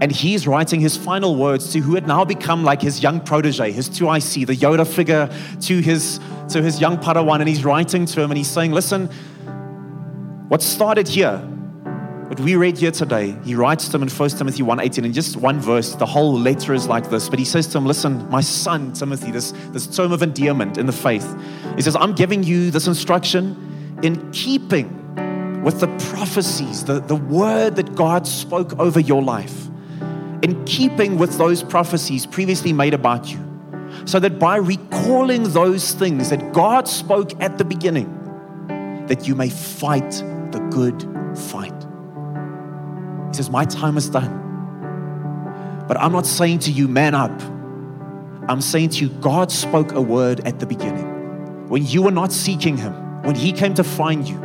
And 0.00 0.12
he's 0.12 0.46
writing 0.46 0.78
his 0.78 0.96
final 0.96 1.34
words 1.34 1.72
to 1.72 1.80
who 1.80 1.96
had 1.96 2.06
now 2.06 2.24
become 2.24 2.62
like 2.62 2.80
his 2.80 3.02
young 3.02 3.20
protege, 3.20 3.72
his 3.72 3.90
2IC, 3.90 4.46
the 4.46 4.56
Yoda 4.56 4.86
figure 4.86 5.28
to 5.62 5.80
his, 5.80 6.20
to 6.50 6.62
his 6.62 6.80
young 6.80 6.98
Padawan. 6.98 7.40
And 7.40 7.48
he's 7.48 7.64
writing 7.64 8.06
to 8.06 8.20
him 8.20 8.30
and 8.30 8.38
he's 8.38 8.48
saying, 8.48 8.70
Listen, 8.70 9.08
what 10.48 10.62
started 10.62 11.08
here 11.08 11.42
what 12.28 12.40
we 12.40 12.56
read 12.56 12.76
here 12.76 12.90
today, 12.90 13.34
he 13.42 13.54
writes 13.54 13.88
to 13.88 13.96
him 13.96 14.02
in 14.02 14.10
1 14.10 14.30
Timothy 14.30 14.62
1.18, 14.62 15.02
in 15.02 15.14
just 15.14 15.38
one 15.38 15.58
verse, 15.58 15.94
the 15.94 16.04
whole 16.04 16.38
letter 16.38 16.74
is 16.74 16.86
like 16.86 17.08
this, 17.08 17.26
but 17.26 17.38
he 17.38 17.44
says 17.46 17.66
to 17.68 17.78
him, 17.78 17.86
listen, 17.86 18.28
my 18.28 18.42
son, 18.42 18.92
Timothy, 18.92 19.30
this, 19.30 19.52
this 19.70 19.86
term 19.86 20.12
of 20.12 20.22
endearment 20.22 20.76
in 20.76 20.84
the 20.84 20.92
faith, 20.92 21.26
he 21.74 21.80
says, 21.80 21.96
I'm 21.96 22.12
giving 22.12 22.42
you 22.42 22.70
this 22.70 22.86
instruction 22.86 23.98
in 24.02 24.30
keeping 24.32 24.94
with 25.62 25.80
the 25.80 25.86
prophecies, 26.10 26.84
the, 26.84 27.00
the 27.00 27.16
word 27.16 27.76
that 27.76 27.94
God 27.94 28.26
spoke 28.26 28.78
over 28.78 29.00
your 29.00 29.22
life, 29.22 29.68
in 30.42 30.62
keeping 30.66 31.16
with 31.16 31.38
those 31.38 31.62
prophecies 31.62 32.26
previously 32.26 32.74
made 32.74 32.92
about 32.92 33.32
you, 33.32 33.40
so 34.04 34.20
that 34.20 34.38
by 34.38 34.56
recalling 34.56 35.44
those 35.54 35.94
things 35.94 36.28
that 36.28 36.52
God 36.52 36.88
spoke 36.88 37.40
at 37.42 37.56
the 37.56 37.64
beginning, 37.64 39.06
that 39.06 39.26
you 39.26 39.34
may 39.34 39.48
fight 39.48 40.10
the 40.52 40.60
good 40.70 41.02
fight. 41.34 41.77
Says, 43.38 43.50
My 43.50 43.64
time 43.64 43.96
is 43.96 44.08
done. 44.08 45.84
But 45.86 45.96
I'm 46.00 46.10
not 46.10 46.26
saying 46.26 46.58
to 46.60 46.72
you, 46.72 46.88
man 46.88 47.14
up. 47.14 47.30
I'm 48.50 48.60
saying 48.60 48.88
to 48.90 49.04
you, 49.04 49.10
God 49.20 49.52
spoke 49.52 49.92
a 49.92 50.02
word 50.02 50.40
at 50.40 50.58
the 50.58 50.66
beginning. 50.66 51.68
When 51.68 51.86
you 51.86 52.02
were 52.02 52.10
not 52.10 52.32
seeking 52.32 52.76
Him, 52.76 52.92
when 53.22 53.36
He 53.36 53.52
came 53.52 53.74
to 53.74 53.84
find 53.84 54.28
you, 54.28 54.38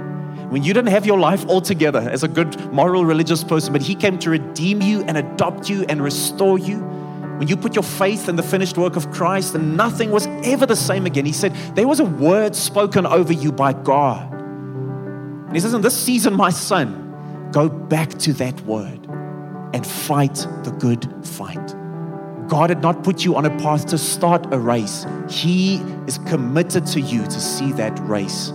when 0.49 0.61
you 0.61 0.75
didn't 0.75 0.91
have 0.91 1.07
your 1.07 1.17
life 1.17 1.43
all 1.47 1.59
together 1.59 2.01
as 2.01 2.21
a 2.21 2.27
good 2.27 2.71
moral 2.71 3.03
religious 3.03 3.43
person, 3.43 3.73
but 3.73 3.81
He 3.81 3.95
came 3.95 4.19
to 4.19 4.29
redeem 4.29 4.79
you 4.83 5.01
and 5.05 5.17
adopt 5.17 5.71
you 5.71 5.85
and 5.89 5.99
restore 5.99 6.59
you. 6.59 6.77
When 6.77 7.47
you 7.47 7.57
put 7.57 7.73
your 7.73 7.81
faith 7.81 8.29
in 8.29 8.35
the 8.35 8.43
finished 8.43 8.77
work 8.77 8.95
of 8.95 9.09
Christ 9.09 9.55
and 9.55 9.75
nothing 9.75 10.11
was 10.11 10.27
ever 10.43 10.67
the 10.67 10.75
same 10.75 11.07
again, 11.07 11.25
He 11.25 11.33
said, 11.33 11.55
There 11.73 11.87
was 11.87 11.99
a 11.99 12.05
word 12.05 12.55
spoken 12.55 13.07
over 13.07 13.33
you 13.33 13.51
by 13.51 13.73
God. 13.73 14.31
And 14.31 15.55
He 15.55 15.59
says, 15.59 15.73
In 15.73 15.81
this 15.81 15.99
season, 15.99 16.35
my 16.35 16.51
son, 16.51 17.02
Go 17.53 17.69
back 17.69 18.09
to 18.19 18.33
that 18.33 18.59
word 18.61 19.07
and 19.73 19.85
fight 19.85 20.35
the 20.63 20.75
good 20.79 21.07
fight. 21.25 21.75
God 22.49 22.69
had 22.71 22.81
not 22.81 23.03
put 23.03 23.23
you 23.23 23.35
on 23.35 23.45
a 23.45 23.57
path 23.59 23.85
to 23.87 23.97
start 23.97 24.51
a 24.51 24.59
race. 24.59 25.05
He 25.29 25.75
is 26.07 26.17
committed 26.27 26.85
to 26.87 26.99
you 26.99 27.23
to 27.23 27.39
see 27.39 27.71
that 27.73 27.97
race 27.99 28.51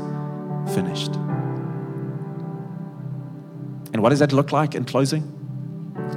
finished. 0.74 1.14
And 3.92 4.02
what 4.02 4.10
does 4.10 4.18
that 4.18 4.32
look 4.32 4.50
like 4.52 4.74
in 4.74 4.84
closing? 4.84 5.34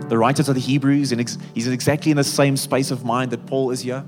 The 0.10 0.18
writers 0.18 0.50
of 0.50 0.56
the 0.56 0.62
Hebrews, 0.62 1.12
he's 1.54 1.68
exactly 1.68 2.12
in 2.12 2.18
the 2.18 2.24
same 2.24 2.58
space 2.58 2.92
of 2.92 3.06
mind 3.06 3.32
that 3.32 3.46
Paul 3.46 3.72
is 3.72 3.82
here. 3.82 4.04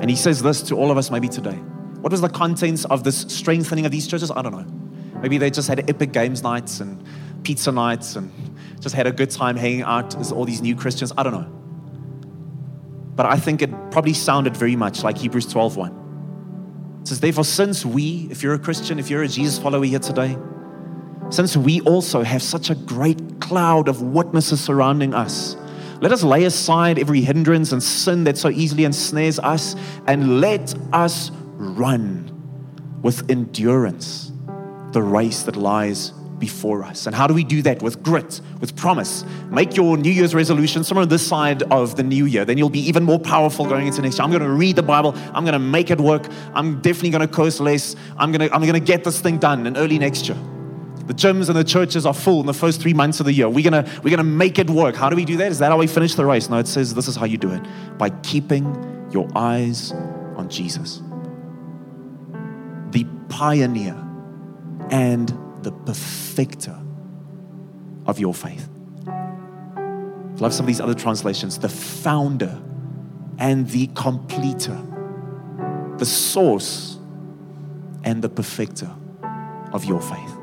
And 0.00 0.10
he 0.10 0.16
says 0.16 0.42
this 0.42 0.60
to 0.62 0.76
all 0.76 0.90
of 0.90 0.98
us 0.98 1.10
maybe 1.10 1.28
today. 1.28 1.56
What 2.00 2.12
was 2.12 2.20
the 2.20 2.28
contents 2.28 2.84
of 2.84 3.04
this 3.04 3.22
strengthening 3.22 3.86
of 3.86 3.90
these 3.90 4.06
churches? 4.06 4.30
I 4.30 4.42
don't 4.42 4.52
know. 4.52 5.20
Maybe 5.20 5.38
they 5.38 5.50
just 5.50 5.66
had 5.66 5.90
epic 5.90 6.12
games 6.12 6.42
nights 6.42 6.80
and 6.80 7.04
pizza 7.42 7.72
nights 7.72 8.16
and 8.16 8.32
just 8.80 8.94
had 8.94 9.06
a 9.06 9.12
good 9.12 9.30
time 9.30 9.56
hanging 9.56 9.82
out 9.82 10.16
as 10.16 10.32
all 10.32 10.44
these 10.44 10.62
new 10.62 10.76
Christians. 10.76 11.12
I 11.16 11.22
don't 11.22 11.32
know. 11.32 11.58
But 13.14 13.26
I 13.26 13.36
think 13.36 13.62
it 13.62 13.70
probably 13.90 14.14
sounded 14.14 14.56
very 14.56 14.76
much 14.76 15.02
like 15.02 15.18
Hebrews 15.18 15.46
12 15.46 15.76
1. 15.76 16.98
It 17.02 17.08
says, 17.08 17.20
Therefore, 17.20 17.44
since 17.44 17.84
we, 17.84 18.28
if 18.30 18.42
you're 18.42 18.54
a 18.54 18.58
Christian, 18.58 18.98
if 18.98 19.10
you're 19.10 19.22
a 19.22 19.28
Jesus 19.28 19.58
follower 19.58 19.84
here 19.84 19.98
today, 19.98 20.36
since 21.30 21.56
we 21.56 21.80
also 21.80 22.22
have 22.22 22.42
such 22.42 22.70
a 22.70 22.74
great 22.74 23.40
cloud 23.40 23.88
of 23.88 24.02
witnesses 24.02 24.60
surrounding 24.60 25.14
us, 25.14 25.56
let 26.00 26.12
us 26.12 26.22
lay 26.22 26.44
aside 26.44 26.98
every 26.98 27.20
hindrance 27.20 27.72
and 27.72 27.82
sin 27.82 28.24
that 28.24 28.38
so 28.38 28.50
easily 28.50 28.84
ensnares 28.84 29.38
us, 29.40 29.74
and 30.06 30.40
let 30.40 30.74
us 30.92 31.32
run 31.56 32.30
with 33.02 33.28
endurance 33.30 34.30
the 34.92 35.02
race 35.02 35.42
that 35.42 35.56
lies 35.56 36.12
before 36.38 36.84
us. 36.84 37.06
And 37.06 37.14
how 37.14 37.26
do 37.26 37.34
we 37.34 37.44
do 37.44 37.62
that? 37.62 37.82
With 37.82 38.02
grit, 38.02 38.40
with 38.60 38.76
promise. 38.76 39.24
Make 39.50 39.76
your 39.76 39.96
New 39.96 40.10
Year's 40.10 40.34
resolution 40.34 40.84
somewhere 40.84 41.02
on 41.02 41.08
this 41.08 41.26
side 41.26 41.62
of 41.64 41.96
the 41.96 42.02
new 42.02 42.26
year. 42.26 42.44
Then 42.44 42.58
you'll 42.58 42.70
be 42.70 42.86
even 42.86 43.04
more 43.04 43.18
powerful 43.18 43.66
going 43.66 43.86
into 43.86 44.02
next 44.02 44.18
year. 44.18 44.24
I'm 44.24 44.30
going 44.30 44.42
to 44.42 44.50
read 44.50 44.76
the 44.76 44.82
Bible. 44.82 45.14
I'm 45.34 45.44
going 45.44 45.52
to 45.52 45.58
make 45.58 45.90
it 45.90 46.00
work. 46.00 46.26
I'm 46.54 46.80
definitely 46.80 47.10
going 47.10 47.26
to 47.26 47.32
curse 47.32 47.60
less. 47.60 47.96
I'm 48.16 48.32
going 48.32 48.48
to, 48.48 48.54
I'm 48.54 48.60
going 48.62 48.74
to 48.74 48.80
get 48.80 49.04
this 49.04 49.20
thing 49.20 49.38
done 49.38 49.66
in 49.66 49.76
early 49.76 49.98
next 49.98 50.28
year. 50.28 50.38
The 51.06 51.14
gyms 51.14 51.48
and 51.48 51.56
the 51.56 51.64
churches 51.64 52.04
are 52.04 52.12
full 52.12 52.40
in 52.40 52.46
the 52.46 52.52
first 52.52 52.82
three 52.82 52.92
months 52.92 53.18
of 53.18 53.24
the 53.24 53.32
year. 53.32 53.48
We're 53.48 53.64
gonna, 53.64 53.88
we're 54.02 54.10
gonna 54.10 54.24
make 54.24 54.58
it 54.58 54.68
work. 54.68 54.94
How 54.94 55.08
do 55.08 55.16
we 55.16 55.24
do 55.24 55.38
that? 55.38 55.50
Is 55.50 55.58
that 55.60 55.70
how 55.70 55.78
we 55.78 55.86
finish 55.86 56.14
the 56.14 56.26
race? 56.26 56.50
No, 56.50 56.58
it 56.58 56.68
says 56.68 56.92
this 56.92 57.08
is 57.08 57.16
how 57.16 57.24
you 57.24 57.38
do 57.38 57.50
it 57.50 57.62
by 57.96 58.10
keeping 58.10 58.66
your 59.10 59.26
eyes 59.34 59.92
on 60.36 60.50
Jesus, 60.50 61.00
the 62.90 63.06
pioneer 63.30 63.96
and 64.90 65.30
the 65.62 65.72
perfecter 65.72 66.76
of 68.06 68.18
your 68.18 68.34
faith. 68.34 68.68
I 69.06 70.40
love 70.40 70.54
some 70.54 70.64
of 70.64 70.68
these 70.68 70.80
other 70.80 70.94
translations 70.94 71.58
the 71.58 71.68
founder 71.68 72.60
and 73.38 73.68
the 73.70 73.88
completer, 73.88 74.80
the 75.98 76.06
source 76.06 76.98
and 78.04 78.22
the 78.22 78.28
perfecter 78.28 78.90
of 79.72 79.84
your 79.84 80.00
faith. 80.00 80.34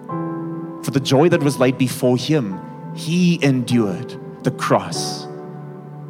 For 0.86 0.92
the 0.92 1.00
joy 1.00 1.30
that 1.30 1.42
was 1.42 1.58
laid 1.58 1.78
before 1.78 2.18
him, 2.18 2.60
he 2.96 3.44
endured 3.44 4.44
the 4.44 4.52
cross, 4.52 5.26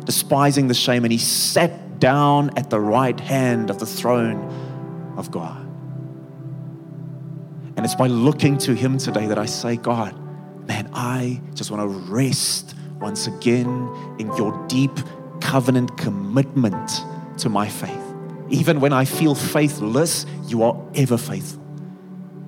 despising 0.04 0.68
the 0.68 0.74
shame, 0.74 1.06
and 1.06 1.12
he 1.12 1.18
sat 1.18 2.00
down 2.00 2.52
at 2.58 2.70
the 2.70 2.80
right 2.80 3.20
hand 3.20 3.70
of 3.70 3.80
the 3.80 3.86
throne 3.86 5.14
of 5.18 5.32
God. 5.32 5.65
And 7.86 7.92
it's 7.92 8.00
by 8.00 8.08
looking 8.08 8.58
to 8.58 8.74
him 8.74 8.98
today 8.98 9.28
that 9.28 9.38
I 9.38 9.46
say, 9.46 9.78
God, 9.78 10.18
man, 10.68 10.90
I 10.92 11.40
just 11.54 11.70
want 11.70 11.84
to 11.84 11.88
rest 12.12 12.74
once 13.00 13.28
again 13.28 13.68
in 14.18 14.26
your 14.38 14.66
deep 14.66 14.90
covenant 15.40 15.96
commitment 15.96 16.90
to 17.38 17.48
my 17.48 17.70
faith. 17.70 18.02
Even 18.50 18.82
when 18.82 18.92
I 18.92 19.06
feel 19.06 19.36
faithless, 19.36 20.26
you 20.48 20.64
are 20.64 20.76
ever 20.96 21.16
faithful. 21.16 21.62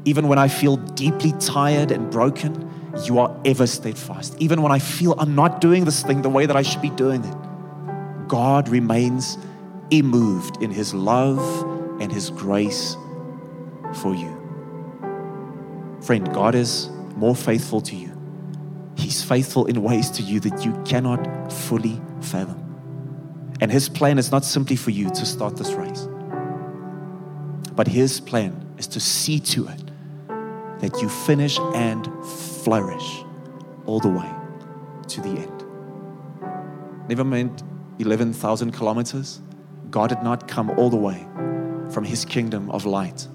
Even 0.05 0.27
when 0.27 0.39
I 0.39 0.47
feel 0.47 0.77
deeply 0.77 1.33
tired 1.33 1.91
and 1.91 2.09
broken, 2.09 2.67
you 3.03 3.19
are 3.19 3.39
ever 3.45 3.67
steadfast. 3.67 4.35
Even 4.39 4.63
when 4.63 4.71
I 4.71 4.79
feel 4.79 5.13
I'm 5.19 5.35
not 5.35 5.61
doing 5.61 5.85
this 5.85 6.01
thing 6.01 6.23
the 6.23 6.29
way 6.29 6.47
that 6.47 6.55
I 6.55 6.63
should 6.63 6.81
be 6.81 6.89
doing 6.89 7.23
it, 7.23 8.27
God 8.27 8.69
remains 8.69 9.37
immoved 9.91 10.63
in 10.63 10.71
His 10.71 10.95
love 10.95 12.01
and 12.01 12.11
His 12.11 12.31
grace 12.31 12.97
for 13.93 14.15
you. 14.15 14.36
Friend, 16.01 16.33
God 16.33 16.55
is 16.55 16.89
more 17.15 17.35
faithful 17.35 17.81
to 17.81 17.95
you. 17.95 18.13
He's 18.97 19.23
faithful 19.23 19.65
in 19.65 19.81
ways 19.83 20.09
to 20.11 20.23
you 20.23 20.39
that 20.41 20.63
you 20.63 20.73
cannot 20.85 21.51
fully 21.51 22.01
fathom. 22.21 22.63
And 23.59 23.71
His 23.71 23.89
plan 23.89 24.17
is 24.17 24.31
not 24.31 24.45
simply 24.45 24.75
for 24.75 24.91
you 24.91 25.09
to 25.09 25.25
start 25.25 25.57
this 25.57 25.71
race, 25.71 26.07
but 27.73 27.87
His 27.87 28.19
plan 28.19 28.73
is 28.77 28.87
to 28.87 28.99
see 28.99 29.39
to 29.39 29.67
it 29.67 29.91
that 30.79 31.01
you 31.01 31.09
finish 31.09 31.57
and 31.73 32.05
flourish 32.63 33.23
all 33.85 33.99
the 33.99 34.09
way 34.09 34.29
to 35.07 35.21
the 35.21 35.29
end. 35.29 35.63
Never 37.09 37.23
mind 37.23 37.63
11,000 37.99 38.71
kilometers, 38.71 39.41
God 39.89 40.09
did 40.09 40.21
not 40.21 40.47
come 40.47 40.69
all 40.71 40.89
the 40.89 40.97
way 40.97 41.25
from 41.91 42.03
his 42.03 42.25
kingdom 42.25 42.69
of 42.69 42.85
light 42.85 43.27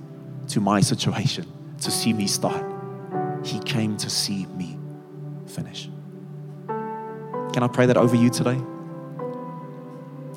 to 0.48 0.61
my 0.61 0.81
situation 0.81 1.46
to 1.83 1.90
see 1.90 2.12
me 2.12 2.27
start. 2.27 2.64
He 3.45 3.59
came 3.61 3.97
to 3.99 4.11
see 4.11 4.47
me 4.47 4.79
finish. 5.47 5.88
Can 7.53 7.62
I 7.62 7.68
pray 7.68 7.87
that 7.87 7.97
over 7.97 8.16
you 8.16 8.31
today? 8.31 8.61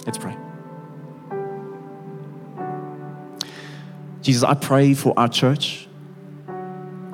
Let's 0.06 0.18
pray. 0.18 0.36
Jesus, 4.22 4.44
I 4.44 4.56
pray 4.56 4.94
for 4.94 5.14
our 5.18 5.30
church. 5.30 5.88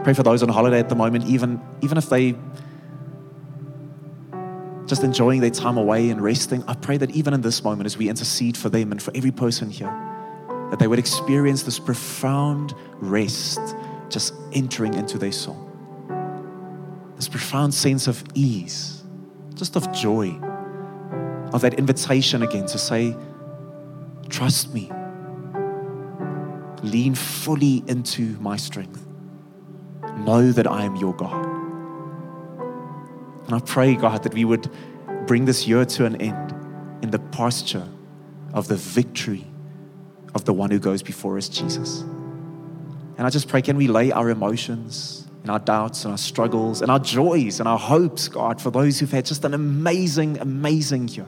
Pray 0.04 0.14
for 0.14 0.24
those 0.24 0.42
on 0.42 0.50
holiday 0.50 0.80
at 0.80 0.90
the 0.90 0.96
moment, 0.96 1.26
even, 1.26 1.62
even 1.82 1.98
if 1.98 2.10
they 2.10 2.36
just 4.88 5.04
enjoying 5.04 5.42
their 5.42 5.52
time 5.52 5.78
away 5.78 6.10
and 6.10 6.22
resting. 6.22 6.64
I 6.68 6.74
pray 6.74 6.98
that 6.98 7.12
even 7.12 7.34
in 7.34 7.42
this 7.42 7.64
moment, 7.64 7.86
as 7.86 7.98
we 7.98 8.10
intercede 8.10 8.58
for 8.58 8.70
them 8.70 8.92
and 8.92 9.02
for 9.02 9.12
every 9.16 9.32
person 9.32 9.70
here, 9.70 9.92
that 10.70 10.80
they 10.80 10.88
would 10.88 11.00
experience 11.00 11.64
this 11.64 11.80
profound 11.80 12.74
rest 13.00 13.60
just 14.12 14.34
entering 14.52 14.94
into 14.94 15.18
their 15.18 15.32
soul. 15.32 15.68
This 17.16 17.28
profound 17.28 17.74
sense 17.74 18.08
of 18.08 18.24
ease, 18.34 19.04
just 19.56 19.76
of 19.76 19.92
joy, 19.92 20.30
of 21.54 21.62
that 21.62 21.76
invitation 21.76 22.44
again 22.44 22.66
to 22.68 22.78
say, 22.78 23.16
Trust 24.30 24.74
me, 24.74 24.92
lean 26.84 27.16
fully 27.16 27.84
into 27.88 28.38
my 28.40 28.56
strength. 28.56 29.06
Know 30.20 30.52
that 30.52 30.68
I 30.68 30.84
am 30.84 30.96
your 30.96 31.14
God. 31.14 31.46
And 33.46 33.56
I 33.56 33.60
pray, 33.60 33.96
God, 33.96 34.24
that 34.24 34.34
we 34.34 34.46
would 34.46 34.70
bring 35.28 35.46
this 35.46 35.68
year 35.68 35.84
to 35.86 36.06
an 36.06 36.16
end 36.22 36.52
in 37.04 37.12
the 37.12 37.20
posture 37.20 37.88
of 38.54 38.68
the 38.68 38.76
victory 38.76 39.46
of 40.34 40.46
the 40.46 40.54
one 40.54 40.72
who 40.72 40.80
goes 40.80 41.04
before 41.04 41.38
us, 41.38 41.50
Jesus. 41.50 42.04
And 43.22 43.28
I 43.28 43.30
just 43.30 43.48
pray, 43.48 43.62
can 43.62 43.78
we 43.78 43.88
lay 43.88 44.12
our 44.12 44.32
emotions 44.32 45.28
and 45.44 45.52
our 45.52 45.60
doubts 45.60 46.06
and 46.06 46.12
our 46.12 46.18
struggles 46.18 46.82
and 46.82 46.90
our 46.90 46.98
joys 46.98 47.60
and 47.60 47.70
our 47.70 47.78
hopes, 47.78 48.28
God, 48.28 48.60
for 48.60 48.72
those 48.72 49.00
who've 49.00 49.12
had 49.12 49.28
just 49.28 49.46
an 49.46 49.54
amazing, 49.54 50.40
amazing 50.40 51.08
year. 51.08 51.28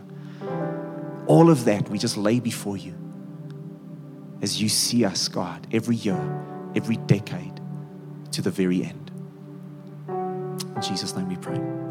All 1.28 1.52
of 1.52 1.66
that 1.66 1.88
we 1.90 2.00
just 2.00 2.18
lay 2.18 2.40
before 2.40 2.78
you 2.78 2.96
as 4.42 4.60
you 4.60 4.70
see 4.70 5.06
us, 5.06 5.28
God, 5.28 5.68
every 5.72 5.98
year, 5.98 6.18
every 6.76 6.96
decade 6.96 7.62
to 8.32 8.42
the 8.42 8.50
very 8.50 8.84
end. 8.84 9.12
In 10.08 10.82
Jesus' 10.82 11.16
name 11.16 11.30
we 11.30 11.36
pray. 11.36 11.83